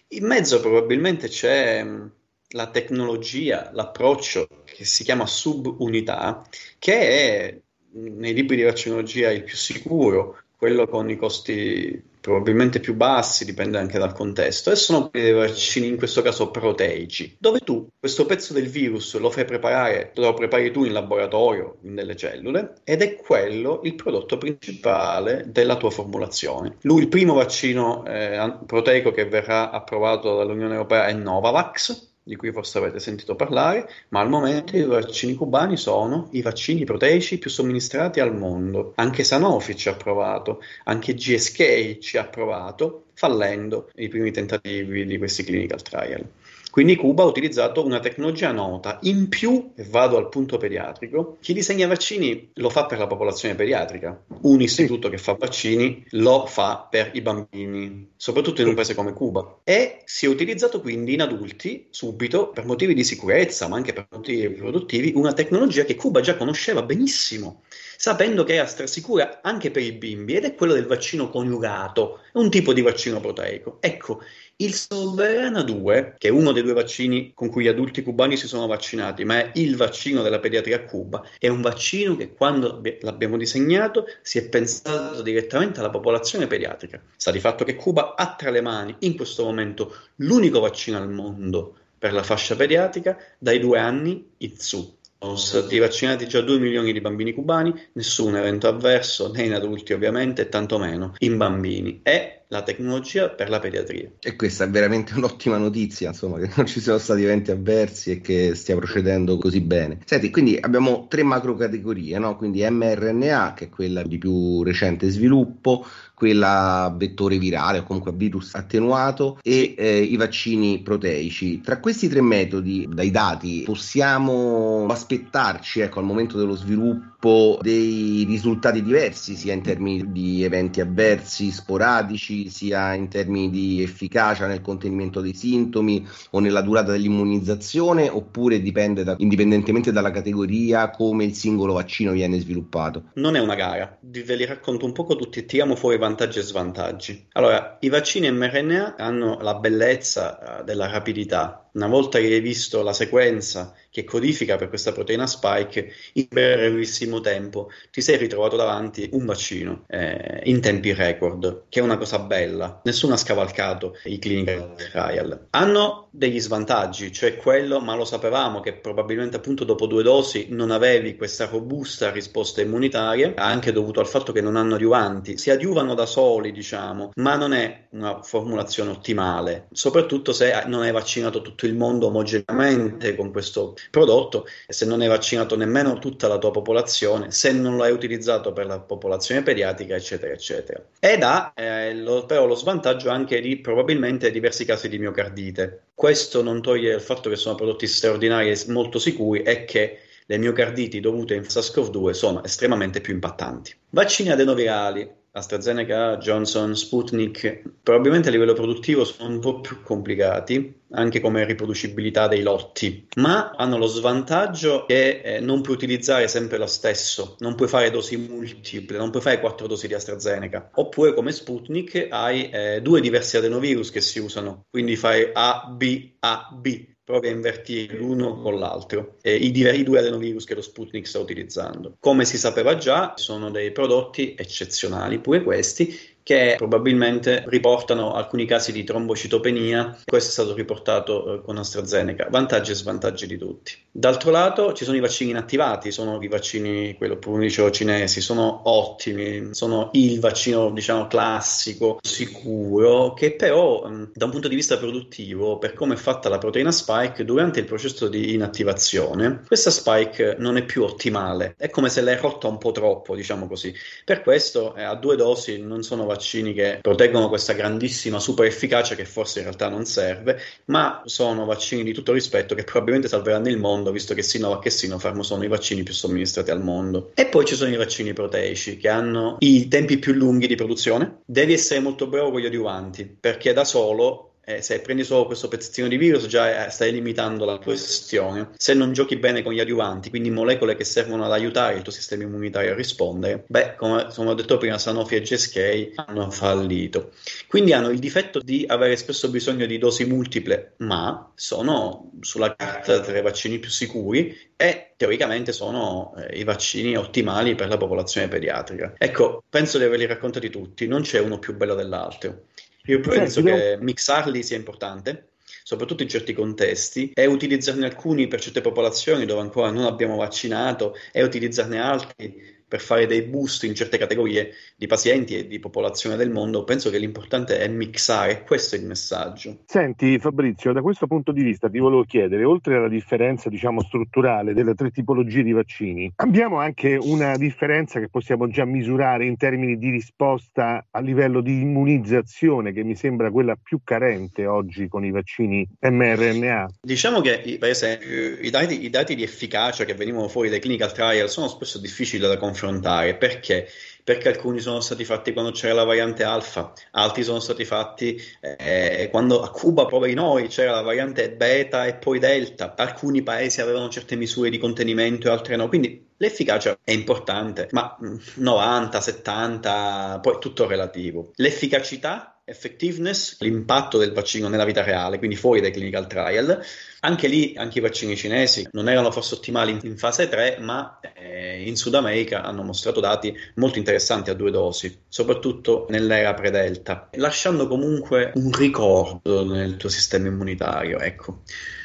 [0.09, 2.07] in mezzo probabilmente c'è mm,
[2.55, 6.45] la tecnologia, l'approccio che si chiama subunità,
[6.81, 7.61] che è
[7.93, 13.79] nei libri di vaccinologia il più sicuro, quello con i costi probabilmente più bassi, dipende
[13.79, 18.53] anche dal contesto, e sono dei vaccini in questo caso proteici, dove tu questo pezzo
[18.53, 23.17] del virus lo fai preparare, lo prepari tu in laboratorio, in delle cellule, ed è
[23.17, 26.77] quello il prodotto principale della tua formulazione.
[26.83, 32.53] Lui, il primo vaccino eh, proteico che verrà approvato dall'Unione Europea è Novavax, di cui
[32.53, 37.51] forse avete sentito parlare, ma al momento i vaccini cubani sono i vaccini proteici più
[37.51, 38.93] somministrati al mondo.
[38.95, 45.19] Anche Sanofi ci ha provato, anche GSK ci ha provato, fallendo i primi tentativi di
[45.19, 46.25] questi clinical trial.
[46.71, 48.99] Quindi Cuba ha utilizzato una tecnologia nota.
[49.03, 53.57] In più, e vado al punto pediatrico, chi disegna vaccini lo fa per la popolazione
[53.57, 54.25] pediatrica.
[54.43, 59.13] Un istituto che fa vaccini lo fa per i bambini, soprattutto in un paese come
[59.13, 59.61] Cuba.
[59.65, 64.07] E si è utilizzato quindi in adulti, subito, per motivi di sicurezza, ma anche per
[64.11, 67.63] motivi produttivi, una tecnologia che Cuba già conosceva benissimo
[68.01, 72.49] sapendo che era strasicura anche per i bimbi ed è quello del vaccino coniugato, un
[72.49, 73.77] tipo di vaccino proteico.
[73.79, 74.23] Ecco,
[74.61, 78.47] il Solverana 2, che è uno dei due vaccini con cui gli adulti cubani si
[78.47, 82.81] sono vaccinati, ma è il vaccino della pediatria a Cuba, è un vaccino che quando
[83.01, 87.01] l'abbiamo disegnato si è pensato direttamente alla popolazione pediatrica.
[87.17, 91.11] Sta di fatto che Cuba ha tra le mani in questo momento l'unico vaccino al
[91.11, 96.59] mondo per la fascia pediatrica dai due anni in su sono stati vaccinati già 2
[96.59, 102.01] milioni di bambini cubani, nessun evento avverso, né in adulti ovviamente, tantomeno in bambini.
[102.03, 104.11] E la tecnologia per la pediatria.
[104.19, 108.21] E questa è veramente un'ottima notizia, insomma, che non ci siano stati eventi avversi e
[108.21, 110.01] che stia procedendo così bene.
[110.05, 112.37] Senti, quindi abbiamo tre macro categorie, no?
[112.37, 115.87] Quindi mRNA, che è quella di più recente sviluppo,
[116.21, 121.63] quella vettore virale o comunque virus attenuato e eh, i vaccini proteici.
[121.63, 128.83] Tra questi tre metodi, dai dati, possiamo aspettarci ecco, al momento dello sviluppo dei risultati
[128.83, 135.23] diversi, sia in termini di eventi avversi sporadici, sia in termini di efficacia nel contenimento
[135.23, 141.73] dei sintomi o nella durata dell'immunizzazione, oppure dipende da, indipendentemente dalla categoria come il singolo
[141.73, 143.05] vaccino viene sviluppato?
[143.15, 147.27] Non è una gara, ve li racconto un poco tutti, tiriamo fuori vantaggi e svantaggi.
[147.33, 151.69] Allora, i vaccini mRNA hanno la bellezza eh, della rapidità.
[151.73, 157.21] Una volta che hai visto la sequenza che codifica per questa proteina spike, in brevissimo
[157.21, 162.21] tempo ti sei ritrovato davanti un vaccino eh, in tempi record, che è una cosa
[162.21, 162.81] bella.
[162.85, 165.47] Nessuno ha scavalcato i clinical trial.
[165.51, 170.71] Hanno degli svantaggi, cioè quello, ma lo sapevamo che probabilmente appunto dopo due dosi non
[170.71, 175.37] avevi questa robusta risposta immunitaria, anche dovuto al fatto che non hanno adiuvanti.
[175.39, 180.93] Si adiuvano da soli, diciamo, ma non è una formulazione ottimale, soprattutto se non hai
[180.93, 186.39] vaccinato tutto il mondo omogeneamente con questo prodotto se non hai vaccinato nemmeno tutta la
[186.39, 190.85] tua popolazione, se non lo hai utilizzato per la popolazione pediatrica, eccetera, eccetera.
[190.99, 195.85] Ed ha eh, lo, però lo svantaggio anche di probabilmente diversi casi di miocardite.
[195.95, 200.39] Questo non toglie il fatto che sono prodotti straordinari e molto sicuri e che le
[200.39, 203.75] miocarditi dovute in SARS-CoV-2 sono estremamente più impattanti.
[203.91, 205.19] Vaccini adenovirali.
[205.33, 212.27] AstraZeneca, Johnson, Sputnik, probabilmente a livello produttivo sono un po' più complicati, anche come riproducibilità
[212.27, 217.55] dei lotti, ma hanno lo svantaggio che eh, non puoi utilizzare sempre lo stesso, non
[217.55, 222.51] puoi fare dosi multiple, non puoi fare quattro dosi di AstraZeneca, oppure come Sputnik hai
[222.51, 227.33] eh, due diversi adenovirus che si usano, quindi fai A, B, A, B, provi a
[227.33, 231.97] invertire l'uno con l'altro, e i, i due adenovirus che lo Sputnik sta utilizzando.
[231.99, 235.99] Come si sapeva già, sono dei prodotti eccezionali, pure questi,
[236.31, 240.03] che probabilmente riportano alcuni casi di trombocitopenia.
[240.05, 242.29] Questo è stato riportato eh, con AstraZeneca.
[242.31, 243.73] Vantaggi e svantaggi di tutti.
[243.91, 248.61] D'altro lato ci sono i vaccini inattivati, sono i vaccini, quello appunto dicevo cinesi, sono
[248.67, 255.59] ottimi, sono il vaccino diciamo classico, sicuro, che però da un punto di vista produttivo,
[255.59, 260.57] per come è fatta la proteina spike, durante il processo di inattivazione, questa spike non
[260.57, 263.75] è più ottimale, è come se l'hai rotta un po' troppo, diciamo così.
[264.05, 268.95] Per questo eh, a due dosi non sono vaccini che proteggono questa grandissima super efficacia
[268.95, 273.49] che forse in realtà non serve, ma sono vaccini di tutto rispetto che probabilmente salveranno
[273.49, 277.13] il mondo visto che Sinovac e Sinopharm sono i vaccini più somministrati al mondo.
[277.15, 281.21] E poi ci sono i vaccini proteici che hanno i tempi più lunghi di produzione.
[281.25, 285.49] Devi essere molto bravo con gli adiuvanti, perché da solo eh, se prendi solo questo
[285.49, 288.51] pezzettino di virus già eh, stai limitando la questione.
[288.57, 291.93] Se non giochi bene con gli adiuvanti, quindi molecole che servono ad aiutare il tuo
[291.93, 297.13] sistema immunitario a rispondere, beh, come, come ho detto prima, Sanofi e GSK hanno fallito.
[297.47, 303.01] Quindi hanno il difetto di avere spesso bisogno di dosi multiple, ma sono sulla carta
[303.01, 308.29] tra i vaccini più sicuri e teoricamente sono eh, i vaccini ottimali per la popolazione
[308.29, 308.95] pediatrica.
[308.99, 312.45] Ecco, penso di averli raccontati tutti, non c'è uno più bello dell'altro.
[312.85, 318.61] Io penso che mixarli sia importante, soprattutto in certi contesti, e utilizzarne alcuni per certe
[318.61, 323.99] popolazioni dove ancora non abbiamo vaccinato e utilizzarne altri per fare dei boost in certe
[323.99, 328.79] categorie di pazienti e di popolazione del mondo, penso che l'importante è mixare, questo è
[328.79, 329.63] il messaggio.
[329.67, 334.55] Senti Fabrizio, da questo punto di vista ti volevo chiedere, oltre alla differenza diciamo strutturale
[334.55, 339.77] delle tre tipologie di vaccini, abbiamo anche una differenza che possiamo già misurare in termini
[339.77, 345.11] di risposta a livello di immunizzazione, che mi sembra quella più carente oggi con i
[345.11, 346.69] vaccini mRNA?
[346.83, 350.93] Diciamo che per esempio i dati, i dati di efficacia che venivano fuori dai clinical
[350.93, 353.17] trial sono spesso difficili da confrontare confrontare.
[353.17, 353.69] Perché?
[354.05, 359.09] Perché alcuni sono stati fatti quando c'era la variante alfa, altri sono stati fatti eh,
[359.11, 362.75] quando a Cuba, proprio noi, c'era la variante beta e poi delta.
[362.77, 365.69] Alcuni paesi avevano certe misure di contenimento e altre no.
[365.69, 367.97] Quindi l'efficacia è importante, ma
[368.35, 371.31] 90, mm, 70, poi tutto relativo.
[371.37, 376.61] L'efficacità effectiveness, l'impatto del vaccino nella vita reale, quindi fuori dai clinical trial.
[377.01, 381.63] Anche lì, anche i vaccini cinesi non erano forse ottimali in, fase 3, ma eh,
[381.67, 387.67] in Sud America hanno mostrato dati molto interessanti a due dosi, soprattutto nell'era pre-delta, lasciando
[387.69, 390.99] comunque un ricordo nel tuo sistema immunitario.
[390.99, 391.43] Ecco.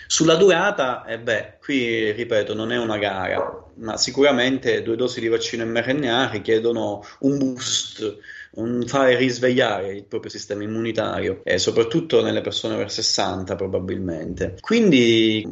[0.07, 5.27] Sulla durata, eh beh, qui ripeto, non è una gara, ma sicuramente due dosi di
[5.27, 8.17] vaccino mRNA richiedono un boost,
[8.55, 14.57] un fare risvegliare il proprio sistema immunitario, e soprattutto nelle persone over 60 probabilmente.
[14.59, 15.47] Quindi è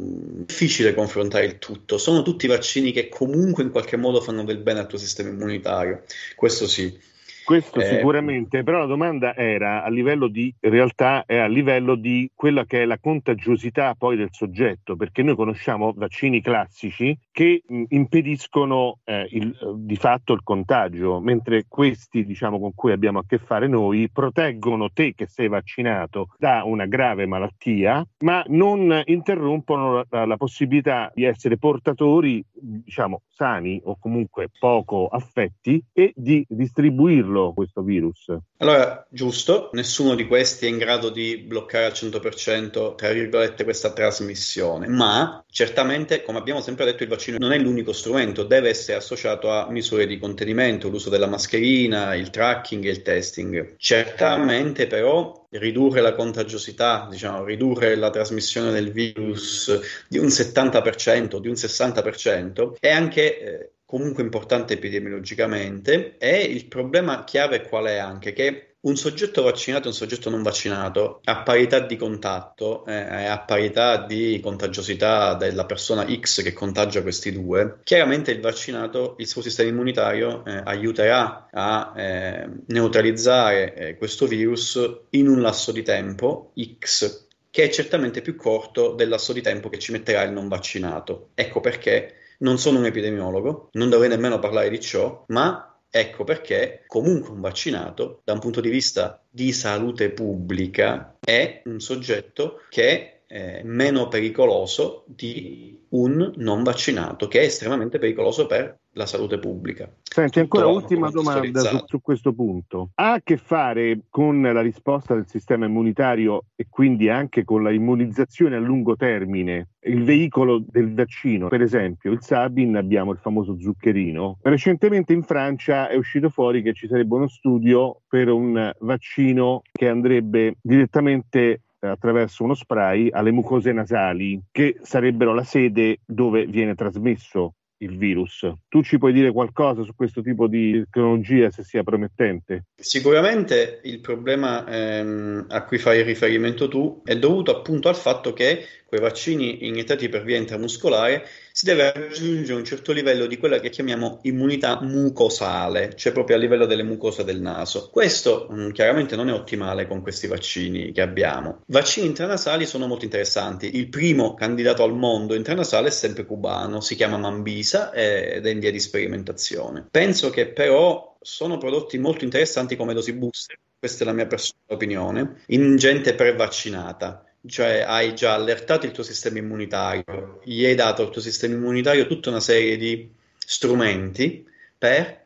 [0.46, 4.80] difficile confrontare il tutto, sono tutti vaccini che comunque in qualche modo fanno del bene
[4.80, 6.02] al tuo sistema immunitario,
[6.34, 7.12] questo sì.
[7.44, 12.30] Questo eh, sicuramente, però la domanda era a livello di realtà è a livello di
[12.34, 17.82] quella che è la contagiosità poi del soggetto, perché noi conosciamo vaccini classici che mh,
[17.88, 23.38] impediscono eh, il, di fatto il contagio, mentre questi, diciamo, con cui abbiamo a che
[23.38, 30.24] fare noi, proteggono te che sei vaccinato da una grave malattia, ma non interrompono la,
[30.24, 37.52] la possibilità di essere portatori, diciamo, sani o comunque poco affetti e di distribuirlo controllarlo
[37.52, 38.26] questo virus?
[38.58, 43.92] Allora, giusto, nessuno di questi è in grado di bloccare al 100%, tra virgolette, questa
[43.92, 48.98] trasmissione, ma certamente, come abbiamo sempre detto, il vaccino non è l'unico strumento, deve essere
[48.98, 53.74] associato a misure di contenimento, l'uso della mascherina, il tracking e il testing.
[53.76, 61.48] Certamente però ridurre la contagiosità, diciamo, ridurre la trasmissione del virus di un 70%, di
[61.48, 68.32] un 60%, è anche eh, comunque importante epidemiologicamente e il problema chiave qual è anche
[68.32, 73.26] che un soggetto vaccinato e un soggetto non vaccinato a parità di contatto e eh,
[73.26, 79.28] a parità di contagiosità della persona X che contagia questi due, chiaramente il vaccinato, il
[79.28, 84.76] suo sistema immunitario eh, aiuterà a eh, neutralizzare eh, questo virus
[85.10, 89.68] in un lasso di tempo X che è certamente più corto del lasso di tempo
[89.68, 91.28] che ci metterà il non vaccinato.
[91.34, 96.82] Ecco perché non sono un epidemiologo, non dovrei nemmeno parlare di ciò, ma Ecco perché
[96.88, 103.13] comunque un vaccinato, da un punto di vista di salute pubblica, è un soggetto che
[103.34, 109.92] è meno pericoloso di un non vaccinato, che è estremamente pericoloso per la salute pubblica.
[110.04, 112.90] Senti, ancora ultima domanda su, su, questo punto.
[112.94, 117.72] Ha a che fare con la risposta del sistema immunitario e quindi anche con la
[117.72, 119.70] immunizzazione a lungo termine?
[119.80, 124.38] Il veicolo del vaccino, per esempio, il Sabin, abbiamo il famoso zuccherino.
[124.42, 129.88] Recentemente in Francia è uscito fuori che ci sarebbe uno studio per un vaccino che
[129.88, 137.54] andrebbe direttamente attraverso uno spray alle mucose nasali, che sarebbero la sede dove viene trasmesso
[137.78, 138.50] il virus.
[138.68, 142.66] Tu ci puoi dire qualcosa su questo tipo di tecnologia, se sia promettente?
[142.76, 148.64] Sicuramente il problema ehm, a cui fai riferimento tu è dovuto appunto al fatto che
[148.86, 151.24] quei vaccini iniettati per via intramuscolare
[151.56, 156.40] si deve raggiungere un certo livello di quella che chiamiamo immunità mucosale, cioè proprio a
[156.40, 157.90] livello delle mucose del naso.
[157.92, 161.62] Questo mh, mm, chiaramente non è ottimale con questi vaccini che abbiamo.
[161.66, 163.76] Vaccini intranasali sono molto interessanti.
[163.76, 168.58] Il primo candidato al mondo intranasale è sempre cubano, si chiama Mambisa ed è in
[168.58, 169.86] via di sperimentazione.
[169.88, 174.74] Penso che però sono prodotti molto interessanti come dosi booster, questa è la mia personale
[174.74, 181.02] opinione, in gente prevaccinata cioè hai già allertato il tuo sistema immunitario, gli hai dato
[181.02, 185.22] al tuo sistema immunitario tutta una serie di strumenti per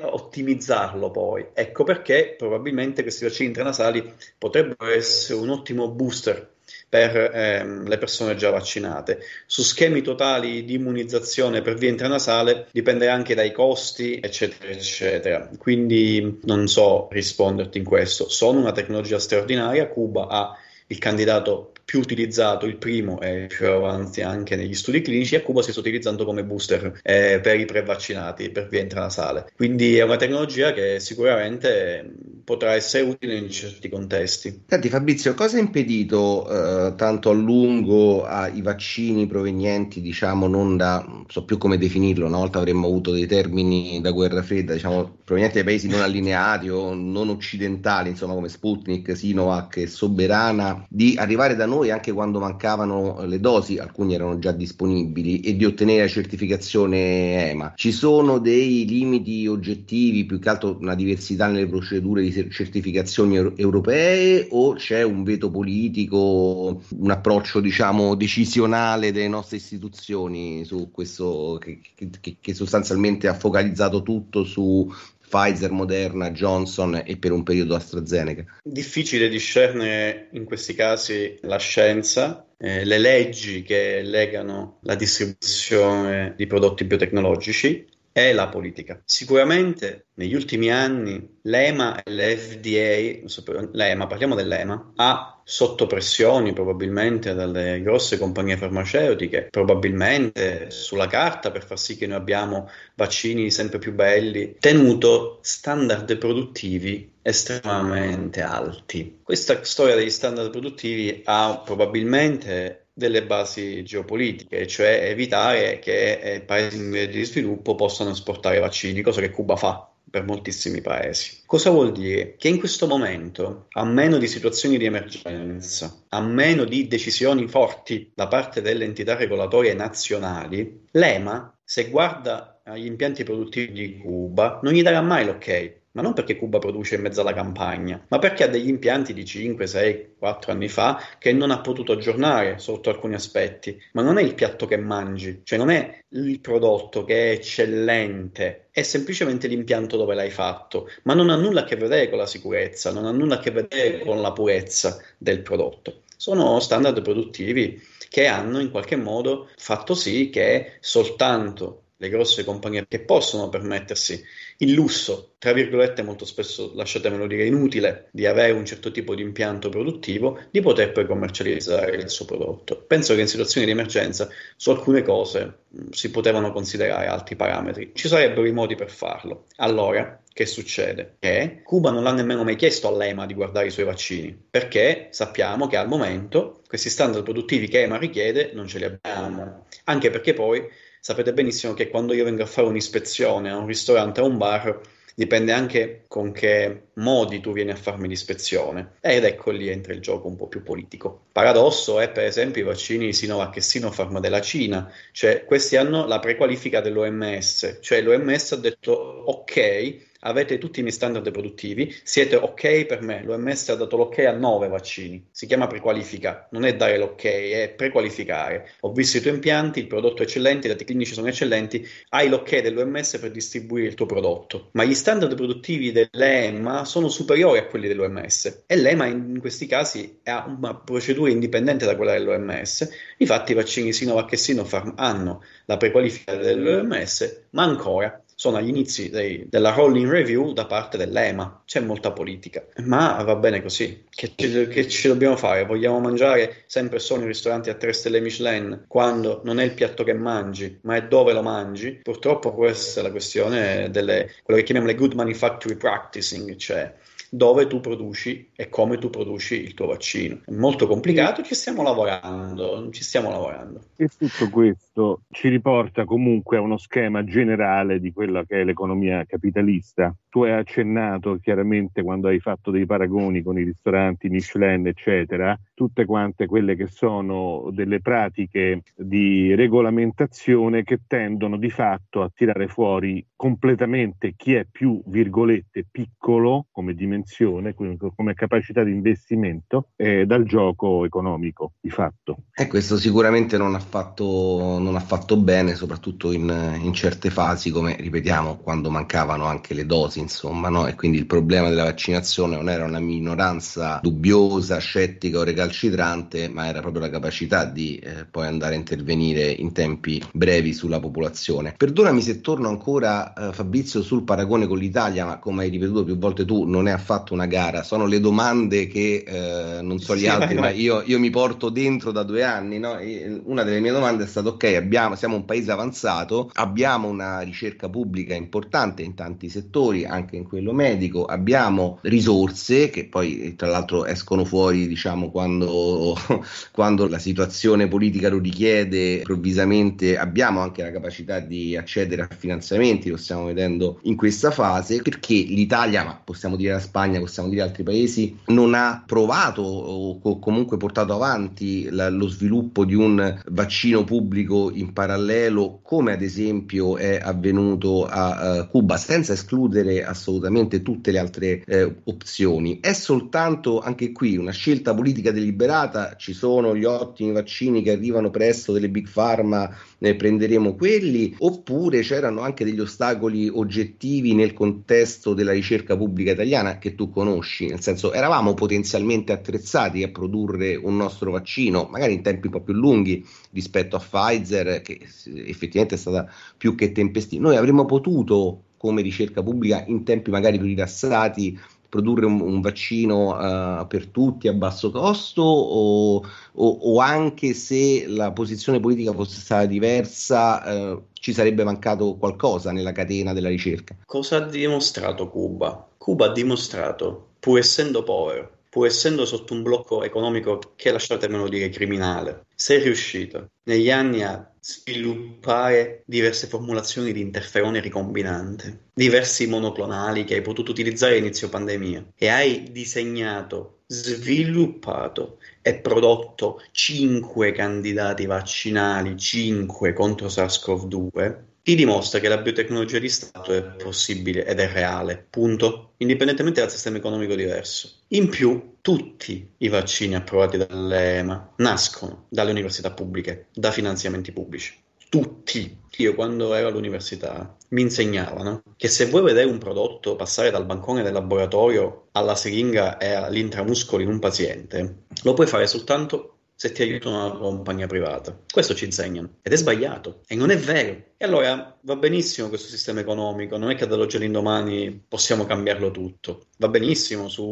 [0.00, 1.46] ottimizzarlo poi.
[1.52, 6.56] Ecco perché probabilmente questi vaccini intranasali potrebbero essere un ottimo booster
[6.88, 9.20] per ehm, le persone già vaccinate.
[9.46, 15.50] Su schemi totali di immunizzazione per via intranasale dipende anche dai costi, eccetera, eccetera.
[15.58, 18.28] Quindi non so risponderti in questo.
[18.28, 20.56] Sono una tecnologia straordinaria, Cuba ha
[20.88, 25.62] il candidato più utilizzato, il primo e più avanti anche negli studi clinici, a Cuba
[25.62, 29.50] si sta utilizzando come booster eh, per i prevaccinati per via intranasale.
[29.56, 32.12] Quindi è una tecnologia che sicuramente
[32.44, 34.64] potrà essere utile in certi contesti.
[34.66, 41.02] Senti Fabrizio, cosa ha impedito eh, tanto a lungo ai vaccini provenienti, diciamo, non da,
[41.06, 45.17] non so più come definirlo, una volta avremmo avuto dei termini da guerra fredda, diciamo,
[45.28, 51.16] provenienti dai paesi non allineati o non occidentali, insomma come Sputnik, Sinovac e Soberana, di
[51.18, 56.00] arrivare da noi anche quando mancavano le dosi, alcuni erano già disponibili, e di ottenere
[56.00, 57.74] la certificazione EMA.
[57.76, 64.46] Ci sono dei limiti oggettivi, più che altro una diversità nelle procedure di certificazioni europee
[64.48, 71.80] o c'è un veto politico, un approccio diciamo decisionale delle nostre istituzioni su questo che,
[71.94, 74.90] che, che sostanzialmente ha focalizzato tutto su
[75.28, 78.44] Pfizer, Moderna, Johnson e per un periodo AstraZeneca.
[78.62, 86.46] Difficile discernere in questi casi la scienza, eh, le leggi che legano la distribuzione di
[86.46, 89.00] prodotti biotecnologici è la politica.
[89.04, 97.80] Sicuramente negli ultimi anni l'EMA e l'FDA, l'EMA, parliamo dell'EMA, ha sotto pressioni probabilmente dalle
[97.80, 103.94] grosse compagnie farmaceutiche, probabilmente sulla carta per far sì che noi abbiamo vaccini sempre più
[103.94, 109.20] belli, tenuto standard produttivi estremamente alti.
[109.22, 116.78] Questa storia degli standard produttivi ha probabilmente delle basi geopolitiche, cioè evitare che eh, paesi
[116.78, 121.42] in via di sviluppo possano esportare vaccini, cosa che Cuba fa per moltissimi paesi.
[121.46, 122.34] Cosa vuol dire?
[122.36, 128.10] Che in questo momento, a meno di situazioni di emergenza, a meno di decisioni forti
[128.12, 134.72] da parte delle entità regolatorie nazionali, l'EMA, se guarda agli impianti produttivi di Cuba, non
[134.72, 138.44] gli darà mai l'ok ma non perché Cuba produce in mezzo alla campagna, ma perché
[138.44, 142.88] ha degli impianti di 5, 6, 4 anni fa che non ha potuto aggiornare sotto
[142.88, 143.76] alcuni aspetti.
[143.94, 148.68] Ma non è il piatto che mangi, cioè non è il prodotto che è eccellente,
[148.70, 152.26] è semplicemente l'impianto dove l'hai fatto, ma non ha nulla a che vedere con la
[152.26, 156.02] sicurezza, non ha nulla a che vedere con la purezza del prodotto.
[156.16, 162.86] Sono standard produttivi che hanno in qualche modo fatto sì che soltanto le grosse compagnie
[162.86, 164.22] che possono permettersi
[164.58, 169.22] il lusso, tra virgolette molto spesso, lasciatemelo dire, inutile di avere un certo tipo di
[169.22, 172.84] impianto produttivo, di poter poi commercializzare il suo prodotto.
[172.86, 177.34] Penso che in situazioni di emergenza su alcune cose mh, mm, si potevano considerare altri
[177.34, 177.90] parametri.
[177.94, 179.46] Ci sarebbero i modi per farlo.
[179.56, 181.16] Allora, che succede?
[181.18, 185.66] Che Cuba non l'ha nemmeno mai chiesto all'EMA di guardare i suoi vaccini, perché sappiamo
[185.66, 190.34] che al momento questi standard produttivi che EMA richiede non ce li abbiamo, anche perché
[190.34, 190.64] poi
[191.08, 194.78] sapete benissimo che quando io vengo a fare un'ispezione a un ristorante a un bar,
[195.14, 198.96] dipende anche con che modi tu vieni a farmi l'ispezione.
[199.00, 201.28] Ed ecco lì entra il gioco un po' più politico.
[201.32, 206.18] Paradosso è per esempio i vaccini Sinovac e Sinopharm della Cina, cioè questi hanno la
[206.18, 212.86] prequalifica dell'OMS, cioè l'OMS ha detto ok, avete tutti i miei standard produttivi, siete ok
[212.86, 213.22] per me.
[213.22, 215.28] L'OMS ha dato l'ok a 9 vaccini.
[215.30, 218.70] Si chiama prequalifica, non è dare l'ok, è prequalificare.
[218.80, 222.28] Ho visto i tuoi impianti, il prodotto è eccellente, i dati clinici sono eccellenti, hai
[222.28, 224.70] l'ok dell'OMS per distribuire il tuo prodotto.
[224.72, 230.18] Ma gli standard produttivi dell'EMA sono superiori a quelli dell'OMS e l'EMA in questi casi
[230.24, 232.88] ha una procedura indipendente da quella dell'OMS.
[233.18, 239.10] Infatti i vaccini Sinovac e Sinopharm hanno la prequalifica dell'OMS, ma ancora sono agli inizi
[239.10, 241.62] dei, della rolling review da parte dell'EMA.
[241.64, 244.04] C'è molta politica, ma va bene così.
[244.08, 245.64] Che, che ci dobbiamo fare?
[245.64, 250.04] Vogliamo mangiare sempre solo in ristoranti a tre stelle Michelin quando non è il piatto
[250.04, 251.94] che mangi, ma è dove lo mangi?
[251.94, 256.94] Purtroppo questa è la questione delle quello che chiamiamo le good manufacturing practicing, cioè
[257.30, 260.42] dove tu produci e come tu produci il tuo vaccino.
[260.44, 263.80] È molto complicato, ci stiamo lavorando, ci stiamo lavorando.
[263.96, 264.87] E tutto questo
[265.30, 270.14] ci riporta comunque a uno schema generale di quella che è l'economia capitalista.
[270.28, 276.04] Tu hai accennato chiaramente quando hai fatto dei paragoni con i ristoranti Michelin, eccetera, tutte
[276.04, 283.24] quante quelle che sono delle pratiche di regolamentazione che tendono di fatto a tirare fuori
[283.36, 291.04] completamente chi è più, virgolette, piccolo come dimensione, come capacità di investimento, eh, dal gioco
[291.04, 292.38] economico, di fatto.
[292.52, 297.70] E questo sicuramente non ha fatto, non ha fatto bene, soprattutto in, in, certe fasi,
[297.70, 300.86] come ripetiamo, quando mancavano anche le dosi, insomma, no?
[300.86, 306.66] E quindi il problema della vaccinazione non era una minoranza dubbiosa, scettica o recalcitrante, ma
[306.66, 311.74] era proprio la capacità di eh, poi andare a intervenire in tempi brevi sulla popolazione.
[311.76, 316.16] Perdonami se torno ancora eh, Fabrizio sul paragone con l'Italia, ma come hai ripetuto più
[316.18, 320.20] volte tu, non è affatto una gara, sono le domande che eh, non so gli
[320.20, 322.78] sì, altri, ma io, io, mi porto dentro da due anni.
[322.78, 322.96] No?
[323.44, 327.88] Una delle mie domande è stata: ok, abbiamo, siamo un paese avanzato, abbiamo una ricerca
[327.88, 334.06] pubblica importante in tanti settori, anche in quello medico, abbiamo risorse che poi tra l'altro
[334.06, 336.16] escono fuori, diciamo, quando,
[336.72, 340.16] quando la situazione politica lo richiede, improvvisamente.
[340.16, 345.34] Abbiamo anche la capacità di accedere a finanziamenti, lo stiamo vedendo in questa fase, perché
[345.34, 350.76] l'Italia, ma possiamo dire la Spagna, possiamo dire altri paesi, non ha provato o comunque
[350.76, 357.18] portato avanti la, lo sviluppo di un vaccino pubblico in parallelo, come ad esempio è
[357.22, 362.80] avvenuto a uh, Cuba, senza escludere assolutamente tutte le altre eh, opzioni.
[362.80, 368.30] È soltanto anche qui una scelta politica deliberata, ci sono gli ottimi vaccini che arrivano
[368.30, 375.34] presto delle big pharma, ne prenderemo quelli, oppure c'erano anche degli ostacoli oggettivi nel contesto
[375.34, 380.96] della ricerca pubblica italiana che tu conosci, nel senso eravamo potenzialmente attrezzati a produrre un
[380.96, 385.00] nostro vaccino, magari in tempi un po' più lunghi rispetto a Pfizer, che
[385.46, 387.42] effettivamente è stata più che tempestiva.
[387.42, 391.58] Noi avremmo potuto come ricerca pubblica in tempi magari più rilassati
[391.88, 396.22] produrre un, un vaccino uh, per tutti a basso costo o, o,
[396.52, 402.92] o, anche se la posizione politica fosse stata diversa uh, ci sarebbe mancato qualcosa nella
[402.92, 403.96] catena della ricerca.
[404.04, 405.86] Cosa ha dimostrato Cuba?
[405.96, 411.68] Cuba ha dimostrato, pur essendo povero, pur essendo sotto un blocco economico che lasciatemelo dire
[411.68, 420.36] criminale, sei riuscito negli anni a sviluppare diverse formulazioni di interferone ricombinante, diversi monoclonali che
[420.36, 429.16] hai potuto utilizzare a inizio pandemia e hai disegnato, sviluppato e prodotto 5 candidati vaccinali,
[429.16, 435.26] 5 contro SARS-CoV-2, ti dimostra che la biotecnologia di Stato è possibile ed è reale,
[435.28, 437.90] punto, indipendentemente dal sistema economico diverso.
[438.08, 444.78] In più, tutti i vaccini approvati dall'EMA nascono dalle università pubbliche, da finanziamenti pubblici.
[445.10, 445.76] Tutti.
[445.98, 451.02] Io quando ero all'università mi insegnavano che se vuoi vedere un prodotto passare dal bancone
[451.02, 456.82] del laboratorio alla siringa e all'intramuscolo in un paziente, lo puoi fare soltanto se ti
[456.82, 458.36] aiuta una compagnia privata.
[458.52, 461.04] Questo ci insegnano ed è sbagliato e non è vero.
[461.16, 466.46] E allora va benissimo questo sistema economico, non è che dall'oggi all'indomani possiamo cambiarlo tutto.
[466.56, 467.44] Va benissimo su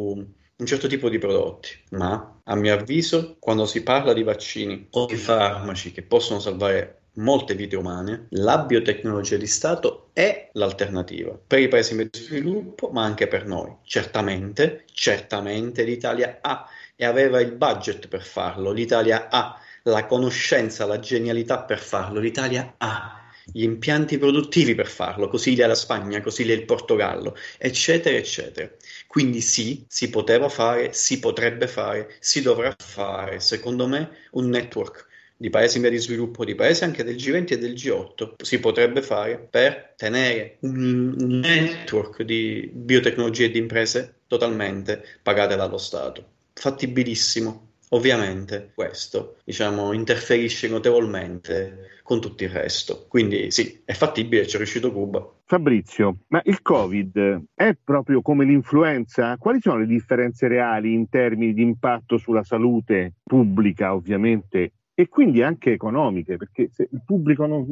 [0.57, 5.05] un certo tipo di prodotti, ma a mio avviso quando si parla di vaccini o
[5.05, 11.59] di farmaci che possono salvare molte vite umane, la biotecnologia di Stato è l'alternativa per
[11.59, 13.73] i paesi in via di sviluppo, ma anche per noi.
[13.83, 16.67] Certamente, certamente l'Italia ha
[16.99, 22.73] e aveva il budget per farlo, l'Italia ha la conoscenza, la genialità per farlo, l'Italia
[22.77, 28.17] ha gli impianti produttivi per farlo, così l'è la Spagna, così l'è il Portogallo, eccetera,
[28.17, 28.69] eccetera.
[29.05, 35.05] Quindi sì, si poteva fare, si potrebbe fare, si dovrà fare, secondo me, un network
[35.37, 38.59] di paesi in via di sviluppo, di paesi anche del G20 e del G8, si
[38.59, 46.35] potrebbe fare per tenere un network di biotecnologie e di imprese totalmente pagate dallo Stato
[46.57, 47.65] fattibilissimo.
[47.91, 53.05] Ovviamente questo diciamo, interferisce notevolmente con tutto il resto.
[53.07, 55.25] Quindi sì, è fattibile, ci è riuscito Cuba.
[55.45, 59.37] Fabrizio, ma il Covid è proprio come l'influenza?
[59.37, 65.41] Quali sono le differenze reali in termini di impatto sulla salute pubblica, ovviamente, e quindi
[65.41, 66.35] anche economiche?
[66.35, 67.65] Perché se il pubblico non,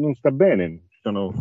[0.00, 1.32] non sta bene, ci sono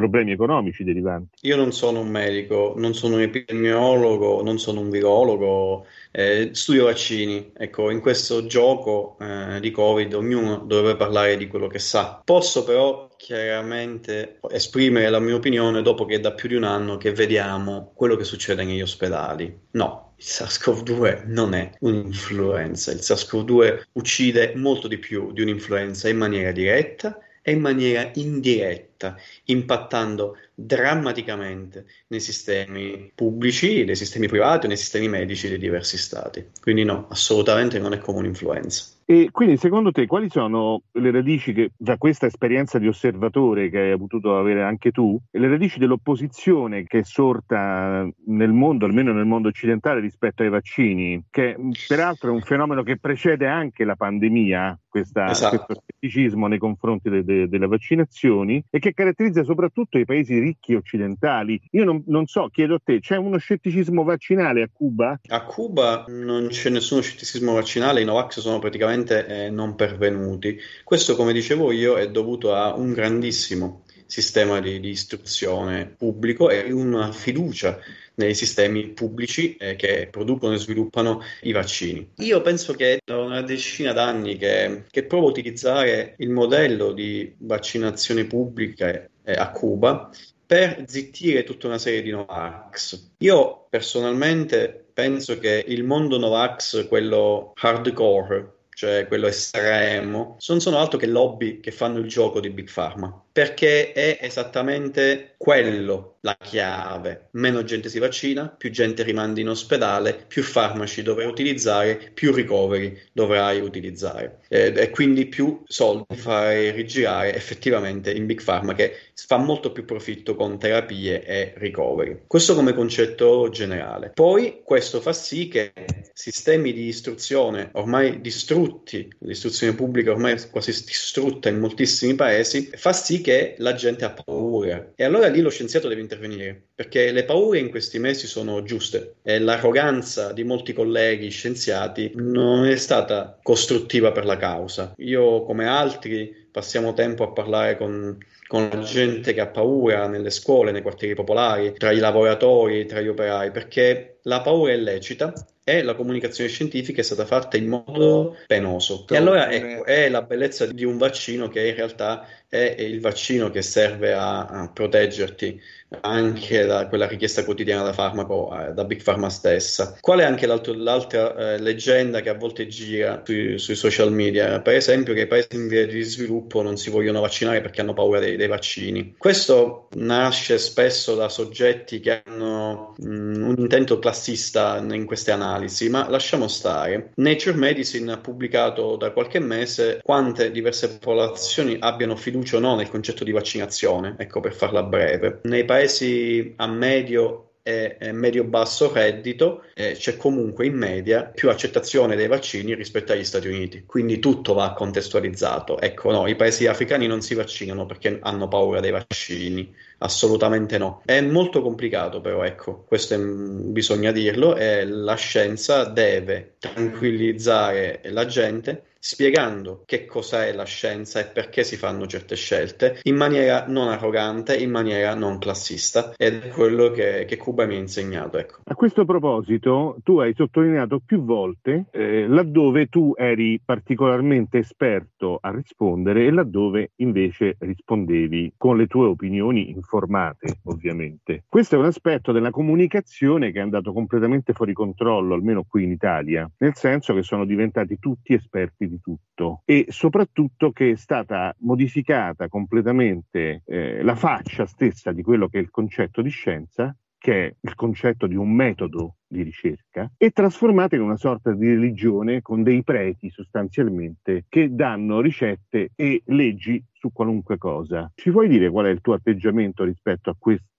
[0.00, 1.46] problemi economici derivanti.
[1.46, 6.86] Io non sono un medico, non sono un epidemiologo, non sono un virologo, eh, studio
[6.86, 7.52] vaccini.
[7.56, 12.20] Ecco, in questo gioco eh, di Covid ognuno dovrebbe parlare di quello che sa.
[12.24, 16.96] Posso però chiaramente esprimere la mia opinione dopo che è da più di un anno
[16.96, 19.54] che vediamo quello che succede negli ospedali.
[19.72, 26.16] No, il SARS-CoV-2 non è un'influenza, il SARS-CoV-2 uccide molto di più di un'influenza in
[26.16, 34.76] maniera diretta e in maniera indiretta, impattando drammaticamente nei sistemi pubblici, nei sistemi privati, nei
[34.76, 36.44] sistemi medici dei diversi stati.
[36.60, 38.98] Quindi no, assolutamente non è come un'influenza.
[39.10, 43.90] E quindi secondo te quali sono le radici che, da questa esperienza di osservatore che
[43.90, 49.24] hai potuto avere anche tu, le radici dell'opposizione che è sorta nel mondo, almeno nel
[49.24, 51.56] mondo occidentale, rispetto ai vaccini, che
[51.88, 55.56] peraltro è un fenomeno che precede anche la pandemia, questa, esatto.
[55.64, 60.74] questo scetticismo nei confronti de, de, delle vaccinazioni e che caratterizza soprattutto i paesi ricchi
[60.74, 61.60] occidentali.
[61.70, 65.18] Io non, non so, chiedo a te, c'è uno scetticismo vaccinale a Cuba?
[65.28, 70.58] A Cuba non c'è nessuno scetticismo vaccinale, i Novax sono praticamente eh, non pervenuti.
[70.84, 76.72] Questo, come dicevo io, è dovuto a un grandissimo sistema di, di istruzione pubblico e
[76.72, 77.78] una fiducia
[78.20, 82.10] nei sistemi pubblici eh, che producono e sviluppano i vaccini.
[82.18, 87.34] Io penso che da una decina d'anni che, che provo a utilizzare il modello di
[87.38, 88.88] vaccinazione pubblica
[89.24, 90.10] eh, a Cuba
[90.46, 93.10] per zittire tutta una serie di Novax.
[93.18, 100.98] Io personalmente penso che il mondo Novax, quello hardcore, cioè quello estremo, non sono altro
[100.98, 103.24] che lobby che fanno il gioco di Big Pharma.
[103.32, 107.28] Perché è esattamente quello la chiave.
[107.32, 112.98] Meno gente si vaccina, più gente rimanda in ospedale, più farmaci dovrai utilizzare, più ricoveri
[113.12, 114.40] dovrai utilizzare.
[114.48, 119.84] Eh, e quindi più soldi fai rigirare effettivamente in Big Pharma che fa molto più
[119.84, 122.22] profitto con terapie e ricoveri.
[122.26, 124.10] Questo come concetto generale.
[124.14, 125.72] Poi questo fa sì che
[126.12, 133.20] sistemi di istruzione ormai distrutti, l'istruzione pubblica ormai quasi distrutta in moltissimi paesi, fa sì
[133.22, 134.92] che la gente ha paura.
[134.94, 139.14] E allora lì lo scienziato deve intervenire, perché le paure in questi mesi sono giuste
[139.22, 144.94] e l'arroganza di molti colleghi scienziati non è stata costruttiva per la causa.
[144.98, 148.18] Io come altri passiamo tempo a parlare con
[148.50, 153.00] con la gente che ha paura nelle scuole, nei quartieri popolari, tra i lavoratori, tra
[153.00, 155.32] gli operai, perché la paura è lecita
[155.62, 159.04] e la comunicazione scientifica è stata fatta in modo penoso.
[159.08, 163.50] E allora ecco, è la bellezza di un vaccino che in realtà è il vaccino
[163.50, 165.60] che serve a, a proteggerti
[166.00, 169.96] anche da quella richiesta quotidiana da farmaco, eh, da Big Pharma stessa.
[170.00, 174.60] Qual è anche l'altra eh, leggenda che a volte gira sui, sui, social media?
[174.60, 177.92] Per esempio che i paesi in via di sviluppo non si vogliono vaccinare perché hanno
[177.92, 179.14] paura dei, dei vaccini.
[179.18, 185.88] Questo nasce spesso da soggetti che hanno mh, mm, un intento classista in queste analisi,
[185.88, 187.10] ma lasciamo stare.
[187.16, 192.88] Nature Medicine ha pubblicato da qualche mese quante diverse popolazioni abbiano fiducia o no nel
[192.88, 195.40] concetto di vaccinazione, ecco per farla breve.
[195.44, 202.16] Nei paesi paesi a medio e, medio-basso reddito eh, c'è comunque in media più accettazione
[202.16, 205.80] dei vaccini rispetto agli Stati Uniti, quindi tutto va contestualizzato.
[205.80, 211.02] Ecco, no, i paesi africani non si vaccinano perché hanno paura dei vaccini, assolutamente no.
[211.04, 218.26] È molto complicato però, ecco, questo è, bisogna dirlo e la scienza deve tranquillizzare la
[218.26, 223.88] gente spiegando che cos'è la scienza e perché si fanno certe scelte in maniera non
[223.88, 228.36] arrogante, in maniera non classista ed è quello che, che Cuba mi ha insegnato.
[228.36, 228.58] Ecco.
[228.64, 235.50] A questo proposito tu hai sottolineato più volte eh, laddove tu eri particolarmente esperto a
[235.50, 241.44] rispondere e laddove invece rispondevi con le tue opinioni informate ovviamente.
[241.48, 245.90] Questo è un aspetto della comunicazione che è andato completamente fuori controllo, almeno qui in
[245.90, 251.54] Italia, nel senso che sono diventati tutti esperti di tutto e soprattutto che è stata
[251.60, 257.46] modificata completamente eh, la faccia stessa di quello che è il concetto di scienza che
[257.46, 262.40] è il concetto di un metodo di ricerca, e trasformata in una sorta di religione
[262.40, 268.10] con dei preti sostanzialmente che danno ricette e leggi su qualunque cosa.
[268.14, 270.69] Ci puoi dire qual è il tuo atteggiamento rispetto a questo?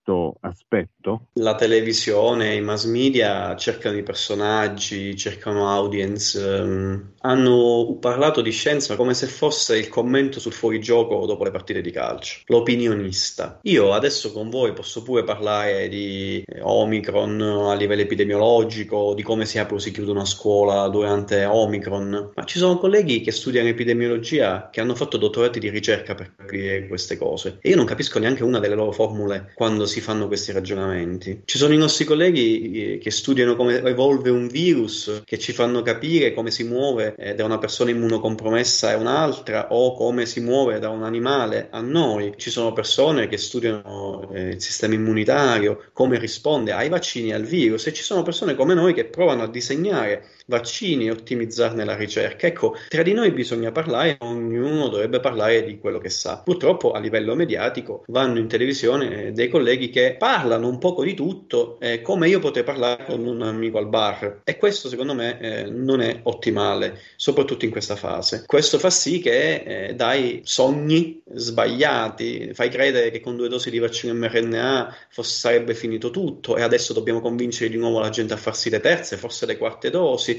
[0.41, 1.27] Aspetto?
[1.33, 8.95] La televisione, i mass media cercano i personaggi, cercano audience, um, hanno parlato di scienza
[8.95, 13.59] come se fosse il commento sul fuorigioco dopo le partite di calcio, l'opinionista.
[13.63, 19.59] Io adesso con voi posso pure parlare di Omicron a livello epidemiologico, di come si
[19.59, 24.69] apre o si chiude una scuola durante Omicron, ma ci sono colleghi che studiano epidemiologia
[24.71, 28.43] che hanno fatto dottorati di ricerca per capire queste cose e io non capisco neanche
[28.43, 31.41] una delle loro formule quando si fanno questi ragionamenti.
[31.43, 35.81] Ci sono i nostri colleghi eh, che studiano come evolve un virus, che ci fanno
[35.81, 40.79] capire come si muove eh, da una persona immunocompromessa a un'altra o come si muove
[40.79, 42.33] da un animale a noi.
[42.37, 47.43] Ci sono persone che studiano eh, il sistema immunitario, come risponde ai vaccini e al
[47.43, 51.95] virus e ci sono persone come noi che provano a disegnare vaccini e ottimizzarne la
[51.95, 52.47] ricerca.
[52.47, 56.41] Ecco, tra di noi bisogna parlare, ognuno dovrebbe parlare di quello che sa.
[56.43, 61.79] Purtroppo a livello mediatico vanno in televisione dei colleghi che parlano un poco di tutto,
[61.79, 64.41] eh, come io potrei parlare con un amico al bar.
[64.43, 68.43] E questo secondo me eh, non è ottimale, soprattutto in questa fase.
[68.45, 73.79] Questo fa sì che eh, dai sogni sbagliati, fai credere che con due dosi di
[73.79, 78.37] vaccino mRNA fosse, sarebbe finito tutto e adesso dobbiamo convincere di nuovo la gente a
[78.37, 80.37] farsi le terze, forse le quarte dosi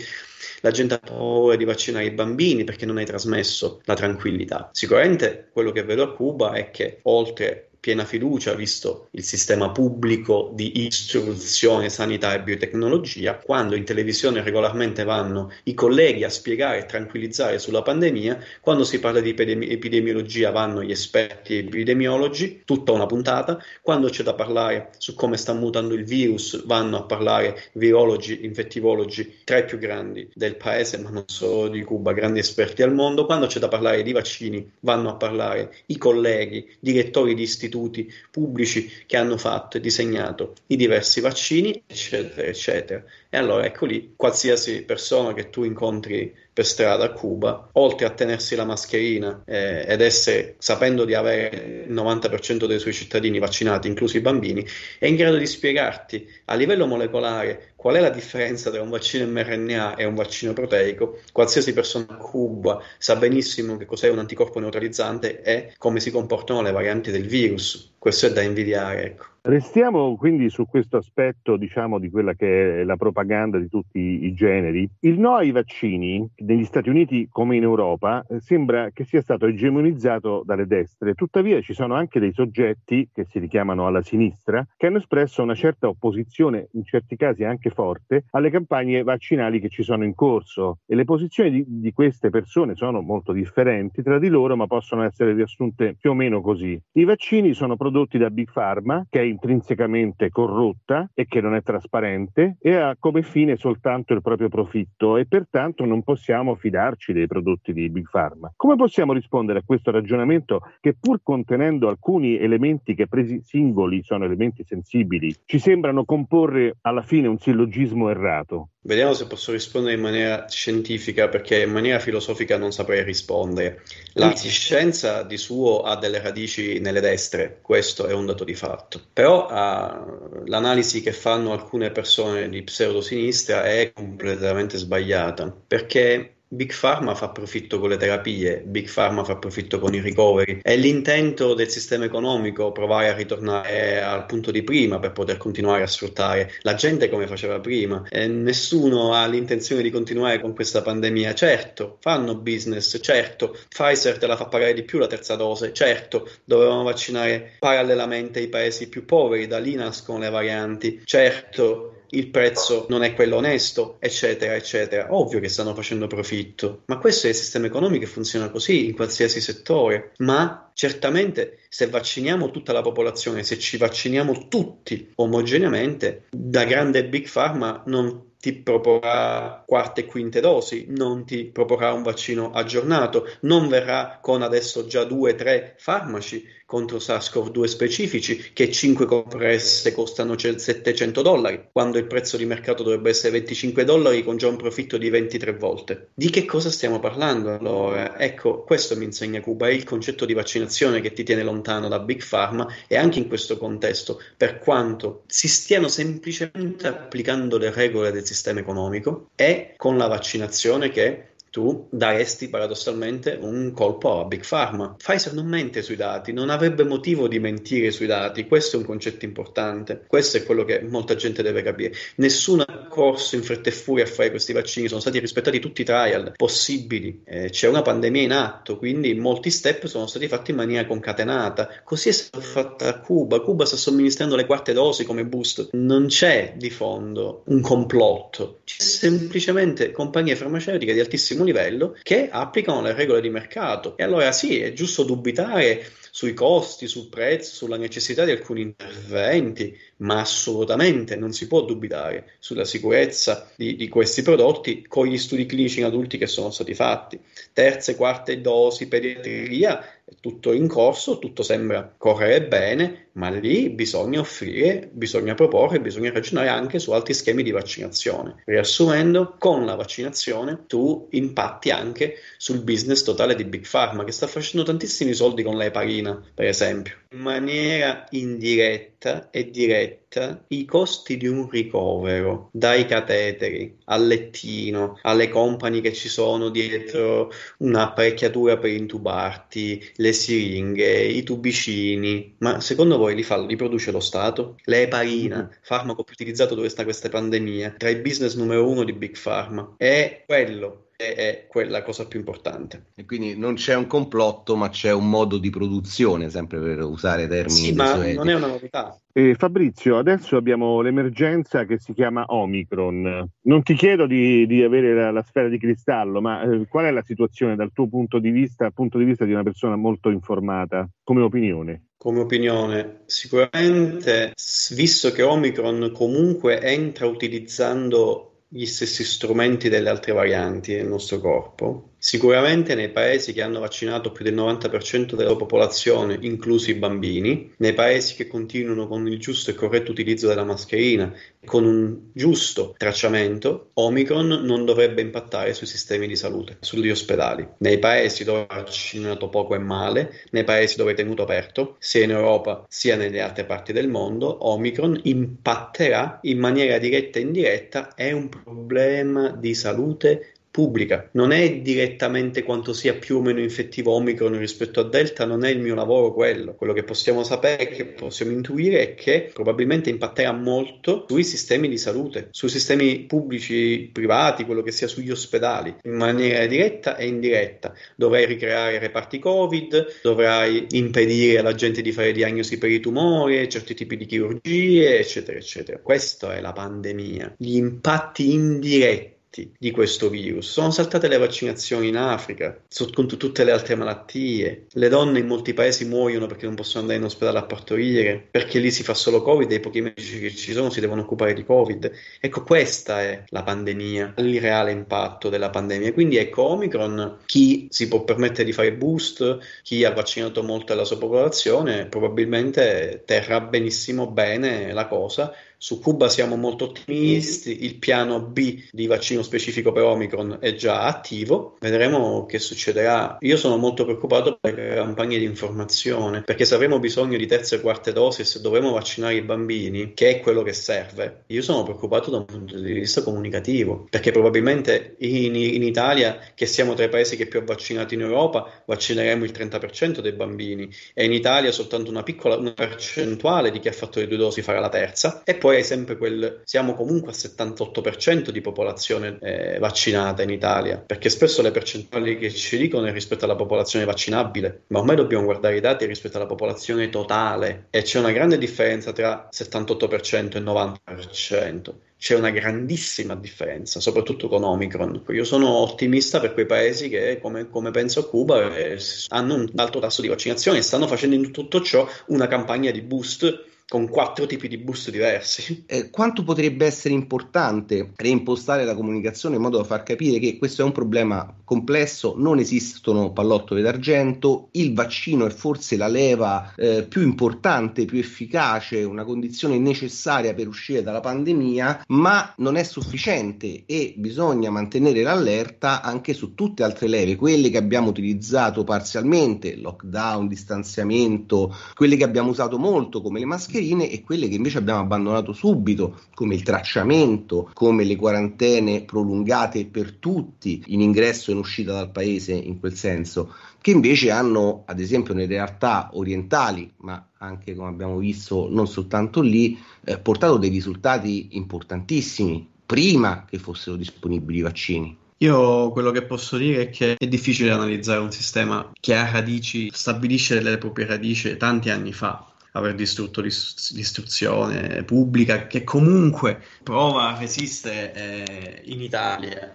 [0.63, 4.71] la gente ha paura di vaccinare i bambini perché non hai trasmesso la tranquillità.
[4.73, 10.53] Sicuramente quello che vedo a Cuba è che oltre piena fiducia, visto il sistema pubblico
[10.55, 16.87] di istruzione, sanità e biotecnologia, quando in televisione regolarmente vanno i colleghi a spiegare e
[16.87, 23.07] tranquillizzare sulla pandemia, quando si parla di epidemi- epidemiologia vanno gli esperti epidemiologi, tutta una
[23.07, 28.45] puntata, quando c'è da parlare su come sta mutando il virus vanno a parlare virologi,
[28.45, 32.95] infettivologi, tra i più grandi del paese, ma non solo di Cuba, grandi esperti al
[32.95, 37.71] mondo, quando c'è da parlare di vaccini vanno a parlare i colleghi, direttori di istituti,
[37.73, 43.03] istituti pubblici che hanno fatto e disegnato i diversi vaccini, eccetera, eccetera.
[43.35, 48.11] E allora ecco lì, qualsiasi persona che tu incontri per strada a Cuba, oltre a
[48.11, 53.89] tenersi la mascherina eh, ed essere, sapendo di avere il 90% dei suoi cittadini vaccinati,
[53.89, 54.67] inclusi i bambini,
[54.99, 59.25] è in grado di spiegarti a livello molecolare qual è la differenza tra un vaccino
[59.25, 61.21] mRNA e un vaccino proteico.
[61.33, 66.61] Qualsiasi persona a Cuba sa benissimo che cos'è un anticorpo neutralizzante e come si comportano
[66.61, 67.95] le varianti del virus.
[67.99, 69.05] Questo è da invidiare.
[69.05, 69.32] Ecco.
[69.45, 74.33] Restiamo quindi su questo aspetto, diciamo, di quella che è la propaganda di tutti i
[74.35, 74.89] generi.
[75.01, 79.47] Il no ai vaccini negli Stati Uniti come in Europa eh, sembra che sia stato
[79.47, 81.15] egemonizzato dalle destre.
[81.15, 85.57] Tuttavia ci sono anche dei soggetti che si richiamano alla sinistra che hanno espresso una
[85.57, 90.79] certa opposizione, in certi casi anche forte, alle campagne vaccinali che ci sono in corso
[90.87, 95.03] e le posizioni di, di queste persone sono molto differenti tra di loro, ma possono
[95.03, 96.81] essere riassunte più o meno così.
[96.93, 101.63] I vaccini sono prodotti da Big Pharma, che è intrinsecamente corrotta e che non è
[101.63, 107.27] trasparente e ha come fine soltanto il proprio profitto e pertanto non possiamo fidarci dei
[107.27, 108.53] prodotti di Big Pharma.
[108.55, 114.25] Come possiamo rispondere a questo ragionamento che pur contenendo alcuni elementi che presi singoli sono
[114.25, 118.69] elementi sensibili, ci sembrano comporre alla fine un sillogismo errato?
[118.85, 123.83] Vediamo se posso rispondere in maniera scientifica, perché in maniera filosofica non saprei rispondere.
[124.15, 129.01] La scienza di suo ha delle radici nelle destre, questo è un dato di fatto.
[129.23, 137.15] Però uh, l'analisi che fanno alcune persone di pseudosinistra è completamente sbagliata, perché Big Pharma
[137.15, 140.61] fa profitto con le terapie, Big Pharma fa profitto con i ricoveri.
[140.61, 145.83] È l'intento del sistema economico provare a ritornare al punto di prima per poter continuare
[145.83, 148.03] a sfruttare la gente come faceva prima.
[148.07, 151.33] E nessuno ha l'intenzione di continuare con questa pandemia.
[151.33, 156.29] Certo, fanno business, certo, Pfizer te la fa pagare di più la terza dose, certo,
[156.45, 162.87] dovevano vaccinare parallelamente i paesi più poveri, da lì nascono le varianti, certo il prezzo
[162.89, 165.15] non è quello onesto, eccetera, eccetera.
[165.15, 168.95] Ovvio che stanno facendo profitto, ma questo è il sistema economico che funziona così in
[168.95, 170.13] qualsiasi settore.
[170.19, 177.31] Ma certamente se vacciniamo tutta la popolazione, se ci vacciniamo tutti omogeneamente, da grande big
[177.31, 183.69] pharma non ti proporrà quarte e quinte dosi, non ti proporrà un vaccino aggiornato, non
[183.69, 190.39] verrà con adesso già due o tre farmaci contro SARS-CoV-2 specifici che 5 compresse costano
[190.39, 194.97] 700 dollari, quando il prezzo di mercato dovrebbe essere 25 dollari con già un profitto
[194.97, 196.09] di 23 volte.
[196.15, 198.19] Di che cosa stiamo parlando allora?
[198.19, 201.99] Ecco, questo mi insegna Cuba, è il concetto di vaccinazione che ti tiene lontano da
[201.99, 208.13] Big Pharma e anche in questo contesto, per quanto si stiano semplicemente applicando le regole
[208.13, 214.43] del sistema economico, è con la vaccinazione che tu daresti paradossalmente un colpo a Big
[214.49, 214.95] Pharma.
[214.97, 218.87] Pfizer non mente sui dati, non avrebbe motivo di mentire sui dati, questo è un
[218.87, 221.93] concetto importante, questo è quello che molta gente deve capire.
[222.17, 225.85] Nessun corso in fretta e furia a fare questi vaccini, sono stati rispettati tutti i
[225.85, 230.57] trial possibili, eh, c'è una pandemia in atto, quindi molti step sono stati fatti in
[230.57, 235.27] maniera concatenata, così è stato fatto a Cuba, Cuba sta somministrando le quarte dosi come
[235.27, 242.29] boost, non c'è di fondo un complotto, c'è semplicemente compagnie farmaceutiche di altissimo livello che
[242.31, 243.97] applicano le regole di mercato.
[243.97, 245.85] E allora sì, è giusto dubitare
[246.15, 252.33] sui costi, sul prezzo, sulla necessità di alcuni interventi, ma assolutamente non si può dubitare
[252.39, 256.75] sulla sicurezza di, di questi prodotti con gli studi clinici in adulti che sono stati
[256.75, 257.19] fatti.
[257.55, 264.21] Terze, quarte dosi, pediatria, è tutto in corso, tutto sembra correre bene, ma lì bisogna
[264.21, 268.43] offrire, bisogna proporre, bisogna ragionare anche su altri schemi di vaccinazione.
[268.45, 274.27] Riassumendo, con la vaccinazione tu impatti anche sul business totale di Big Pharma che sta
[274.27, 276.95] facendo tantissimi soldi con l'eparina, per esempio.
[277.13, 285.29] In maniera indiretta e diretta i costi di un ricovero, dai cateteri al lettino, alle
[285.29, 293.15] compagnie che ci sono dietro un'apparecchiatura per intubarti, le siringhe, i tubicini, ma secondo voi
[293.15, 294.57] li, fa, li produce lo Stato?
[294.65, 295.49] L'eparina, mm-hmm.
[295.63, 299.75] farmaco più utilizzato dove sta questa pandemia, tra i business numero uno di Big Pharma,
[299.77, 302.87] è quello è quella cosa più importante.
[302.95, 307.27] E quindi non c'è un complotto, ma c'è un modo di produzione, sempre per usare
[307.27, 307.67] termini.
[307.67, 308.97] Sì, ma non è una novità.
[309.15, 313.29] Eh, Fabrizio, adesso abbiamo l'emergenza che si chiama Omicron.
[313.43, 316.91] Non ti chiedo di, di avere la, la, sfera di cristallo, ma eh, qual è
[316.91, 320.09] la situazione dal tuo punto di vista, dal punto di vista di una persona molto
[320.09, 321.89] informata, come opinione?
[321.99, 324.33] Come opinione, sicuramente,
[324.71, 331.92] visto che Omicron comunque entra utilizzando gli stessi strumenti delle altre varianti del nostro corpo,
[332.05, 337.75] Sicuramente nei paesi che hanno vaccinato più del 90% della popolazione, inclusi i bambini, nei
[337.75, 343.71] paesi che continuano con il giusto e corretto utilizzo della mascherina, con un giusto tracciamento,
[343.75, 347.47] Omicron non dovrebbe impattare sui sistemi di salute, sugli ospedali.
[347.59, 352.03] Nei paesi dove è vaccinato poco e male, nei paesi dove è tenuto aperto, sia
[352.03, 357.95] in Europa sia nelle altre parti del mondo, Omicron impatterà in maniera diretta e indiretta,
[357.95, 361.09] è un problema di salute pubblica.
[361.13, 365.49] Non è direttamente quanto sia più o meno infettivo Omicron rispetto a Delta, non è
[365.49, 366.55] il mio lavoro quello.
[366.55, 371.79] Quello che possiamo sapere, che possiamo intuire è che probabilmente impatterà molto sui sistemi di
[371.79, 377.73] salute, sui sistemi pubblici, privati, quello che sia sugli ospedali, in maniera diretta e indiretta.
[377.97, 383.75] Dovrai ricreare reparti Covid, dovrai impedire alla gente di fare diagnosi per i tumori, certi
[383.75, 385.79] tipi di chirurgie, eccetera, eccetera.
[385.79, 387.37] Questa è la pandemia.
[387.39, 389.12] Gli impatti indiretti
[389.59, 390.51] di questo virus.
[390.51, 392.61] Sono saltate le vaccinazioni in Africa,
[392.93, 394.67] con tutte le altre malattie.
[394.71, 398.59] Le donne in molti paesi muoiono perché non possono andare in ospedale a partorire, perché
[398.59, 401.33] lì si fa solo Covid e i pochi medici che ci sono si devono occupare
[401.33, 401.91] di Covid.
[402.21, 405.93] Ecco, questa è la pandemia, il reale impatto della pandemia.
[405.93, 410.85] Quindi ecco, Omicron, chi si può permettere di fare boost, chi ha vaccinato molto della
[410.85, 415.33] sua popolazione, probabilmente terrà benissimo bene la cosa
[415.63, 420.83] su Cuba siamo molto ottimisti, il piano B di vaccino specifico per Omicron è già
[420.83, 423.19] attivo, vedremo che succederà.
[423.21, 427.55] Io sono molto preoccupato per le campagne di informazione, perché se avremo bisogno di terze
[427.55, 431.63] e quarte dosi, se dovremo vaccinare i bambini, che è quello che serve, io sono
[431.63, 436.87] preoccupato da un punto di vista comunicativo, perché probabilmente in, in Italia, che siamo tra
[436.87, 441.13] i paesi che più ha vaccinato in Europa, vaccineremo il 30% dei bambini e in
[441.13, 444.69] Italia soltanto una piccola una percentuale di chi ha fatto le due dosi farà la
[444.69, 450.23] terza e poi poi hai sempre quel siamo comunque al 78% di popolazione eh, vaccinata
[450.23, 454.79] in Italia, perché spesso le percentuali che ci dicono è rispetto alla popolazione vaccinabile, ma
[454.79, 459.29] ormai dobbiamo guardare i dati rispetto alla popolazione totale e c'è una grande differenza tra
[459.31, 465.05] 78% e 90% c'è una grandissima differenza, soprattutto con Omicron.
[465.11, 468.77] Io sono ottimista per quei paesi che, come, come penso a Cuba, eh,
[469.11, 472.81] hanno un alto tasso di vaccinazione e stanno facendo in tutto ciò una campagna di
[472.81, 475.61] boost con quattro tipi di boost diversi.
[475.73, 480.61] Eh, quanto potrebbe essere importante reimpostare la comunicazione in modo da far capire che questo
[480.61, 486.83] è un problema complesso, non esistono pallottole d'argento, il vaccino è forse la leva eh,
[486.83, 493.63] più importante, più efficace, una condizione necessaria per uscire dalla pandemia, ma non è sufficiente
[493.65, 500.29] e bisogna mantenere l'allerta anche su tutte altre leve, quelle che abbiamo utilizzato parzialmente, lockdown,
[500.29, 504.81] distanziamento, quelle che abbiamo usato molto come le mascherine mascherine e quelle che invece abbiamo
[504.81, 511.41] abbandonato subito, come il tracciamento, come le quarantene prolungate per tutti in ingresso e in
[511.41, 517.07] uscita dal paese in quel senso, che invece hanno, ad esempio, nelle realtà orientali, ma
[517.19, 523.77] anche come abbiamo visto non soltanto lì, eh, portato dei risultati importantissimi prima che fossero
[523.77, 524.97] disponibili i vaccini.
[525.19, 529.71] Io quello che posso dire è che è difficile analizzare un sistema che ha radici,
[529.73, 537.19] stabilisce le proprie radici tanti anni fa aver distrutto l'istruzione pubblica, che comunque prova a
[537.19, 539.55] resistere eh, in Italia.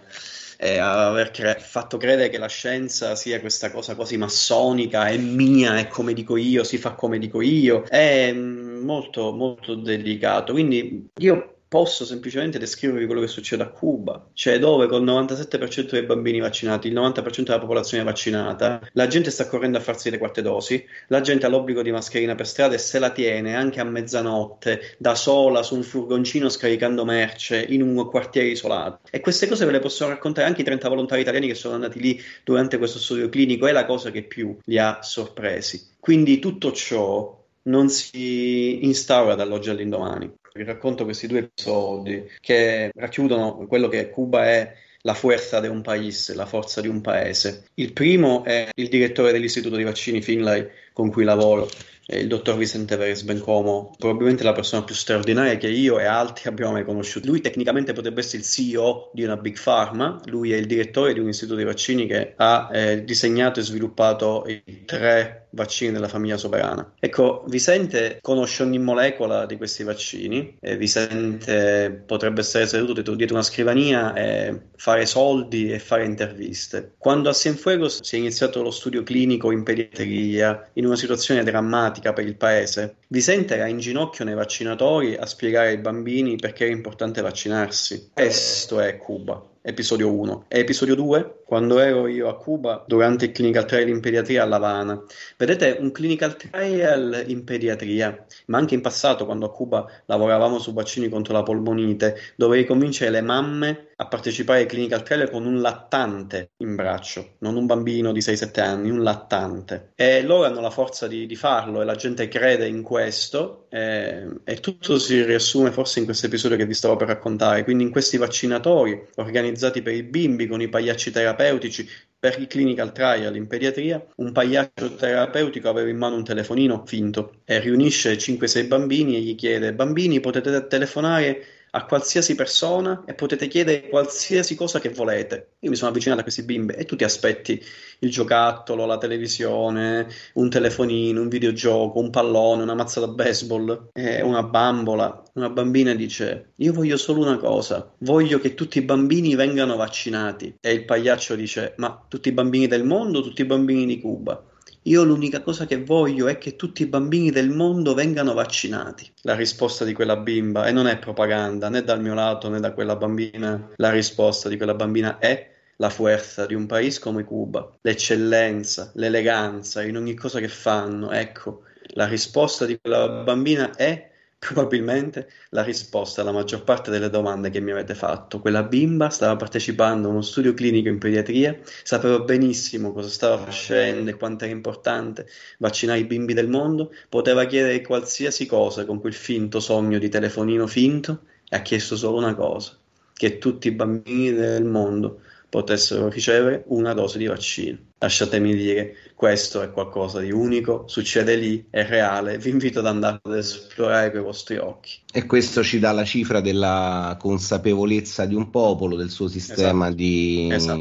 [0.60, 5.78] E aver cre- fatto credere che la scienza sia questa cosa quasi massonica, è mia,
[5.78, 10.52] è come dico io, si fa come dico io, è mm, molto, molto delicato.
[10.52, 15.90] Quindi io posso semplicemente descrivervi quello che succede a Cuba, cioè dove con il 97%
[15.90, 20.18] dei bambini vaccinati, il 90% della popolazione vaccinata, la gente sta correndo a farsi le
[20.18, 23.80] quarte dosi, la gente ha l'obbligo di mascherina per strada e se la tiene anche
[23.80, 29.00] a mezzanotte, da sola, su un furgoncino scaricando merce in un quartiere isolato.
[29.10, 32.00] E queste cose ve le possono raccontare anche i 30 volontari italiani che sono andati
[32.00, 35.96] lì durante questo studio clinico, è la cosa che più li ha sorpresi.
[36.00, 40.32] Quindi tutto ciò non si instaura dall'oggi all'indomani.
[40.58, 45.82] Vi racconto questi due episodi che racchiudono quello che Cuba è la forza di un
[45.82, 47.66] paese, la forza di un paese.
[47.74, 51.68] Il primo è il direttore dell'Istituto di Vaccini Finlay con cui lavoro,
[52.06, 56.72] il dottor Vicente Perez Bencomo, probabilmente la persona più straordinaria che io e altri abbiamo
[56.72, 57.28] mai conosciuto.
[57.28, 61.20] Lui tecnicamente potrebbe essere il CEO di una big pharma, lui è il direttore di
[61.20, 66.36] un istituto di vaccini che ha eh, disegnato e sviluppato i tre vaccini della famiglia
[66.36, 66.94] soberana.
[66.98, 74.14] Ecco, Vicente conosce ogni molecola di questi vaccini, Vicente potrebbe essere seduto dietro, una scrivania
[74.14, 76.94] e fare soldi e fare interviste.
[76.98, 82.12] Quando a Cienfuegos si è iniziato lo studio clinico in pediatria, in una situazione drammatica
[82.12, 86.72] per il paese, Vicente era in ginocchio nei vaccinatori a spiegare ai bambini perché era
[86.72, 88.10] importante vaccinarsi.
[88.12, 89.42] Questo è Cuba.
[89.62, 90.44] Episodio 1.
[90.48, 94.46] E episodio 2, quando ero io a Cuba durante il clinical trial in pediatria a
[94.46, 95.02] La Habana.
[95.36, 100.72] Vedete, un clinical trial in pediatria, ma anche in passato quando a Cuba lavoravamo su
[100.72, 105.60] vaccini contro la polmonite, dovevi convincere le mamme a partecipare ai clinical trial con un
[105.60, 109.92] lattante in braccio, non un bambino di 6-7 anni, un lattante.
[109.94, 114.26] E loro hanno la forza di, di farlo e la gente crede in questo e,
[114.44, 117.64] e, tutto si riassume forse in questo episodio che vi stavo per raccontare.
[117.64, 121.88] Quindi in questi vaccinatori organizzati per i bimbi con i pagliacci terapeutici
[122.18, 127.36] per i clinical trial in pediatria, un pagliaccio terapeutico aveva in mano un telefonino finto
[127.44, 131.44] e riunisce 5-6 bambini e gli chiede: Bambini, potete telefonare
[131.78, 135.54] a qualsiasi persona e potete chiedere qualsiasi cosa che volete.
[135.60, 137.62] Io mi sono avvicinato a questi bimbi e tu ti aspetti
[138.00, 144.22] il giocattolo, la televisione, un telefonino, un videogioco, un pallone, una mazza da baseball, e
[144.22, 145.22] una bambola.
[145.34, 150.56] Una bambina dice: Io voglio solo una cosa, voglio che tutti i bambini vengano vaccinati.
[150.60, 154.42] E il pagliaccio dice: Ma tutti i bambini del mondo, tutti i bambini di Cuba?
[154.88, 159.06] Io l'unica cosa che voglio è che tutti i bambini del mondo vengano vaccinati.
[159.20, 162.72] La risposta di quella bimba, e non è propaganda né dal mio lato né da
[162.72, 167.70] quella bambina, la risposta di quella bambina è la forza di un paese come Cuba,
[167.82, 171.10] l'eccellenza, l'eleganza in ogni cosa che fanno.
[171.10, 174.07] Ecco, la risposta di quella bambina è
[174.40, 178.38] Probabilmente la risposta alla maggior parte delle domande che mi avete fatto.
[178.38, 184.08] Quella bimba stava partecipando a uno studio clinico in pediatria, sapeva benissimo cosa stava facendo
[184.10, 185.26] e quanto era importante
[185.58, 190.68] vaccinare i bimbi del mondo, poteva chiedere qualsiasi cosa con quel finto sogno di telefonino
[190.68, 192.78] finto e ha chiesto solo una cosa,
[193.14, 197.78] che tutti i bambini del mondo potessero ricevere una dose di vaccino.
[197.98, 203.18] Lasciatemi dire, questo è qualcosa di unico, succede lì, è reale, vi invito ad andare
[203.20, 204.92] ad esplorare con i vostri occhi.
[205.10, 209.94] E questo ci dà la cifra della consapevolezza di un popolo, del suo sistema esatto.
[209.94, 210.78] Di, esatto.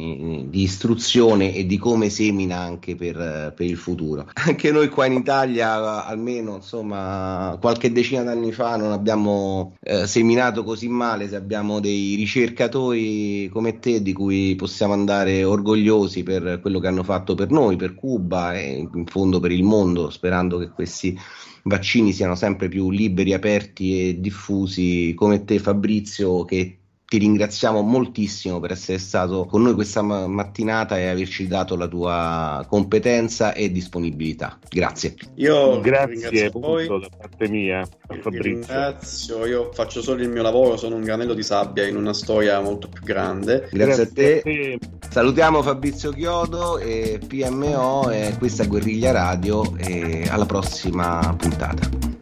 [0.50, 4.30] di, istruzione e di come semina anche per, per, il futuro.
[4.34, 10.64] Anche noi qua in Italia, almeno insomma, qualche decina d'anni fa non abbiamo eh, seminato
[10.64, 16.80] così male, se abbiamo dei ricercatori come te di cui possiamo andare orgogliosi per quello
[16.80, 20.70] che hanno fatto per noi, per Cuba e in fondo per il mondo, sperando che
[20.70, 21.18] questi
[21.64, 26.78] vaccini siano sempre più liberi, aperti e diffusi come te Fabrizio che
[27.10, 32.66] ti ringraziamo moltissimo per essere stato con noi questa mattinata e averci dato la tua
[32.68, 34.60] competenza e disponibilità.
[34.68, 35.16] Grazie.
[35.36, 36.86] Io grazie voi.
[36.86, 37.88] da parte mia,
[38.24, 42.60] Ringrazio, io faccio solo il mio lavoro, sono un granello di sabbia in una storia
[42.60, 43.70] molto più grande.
[43.72, 44.38] Grazie, grazie a, te.
[44.40, 44.80] a te.
[45.10, 52.16] Salutiamo Fabrizio Chiodo e PMO e questa è Guerriglia Radio e alla prossima puntata.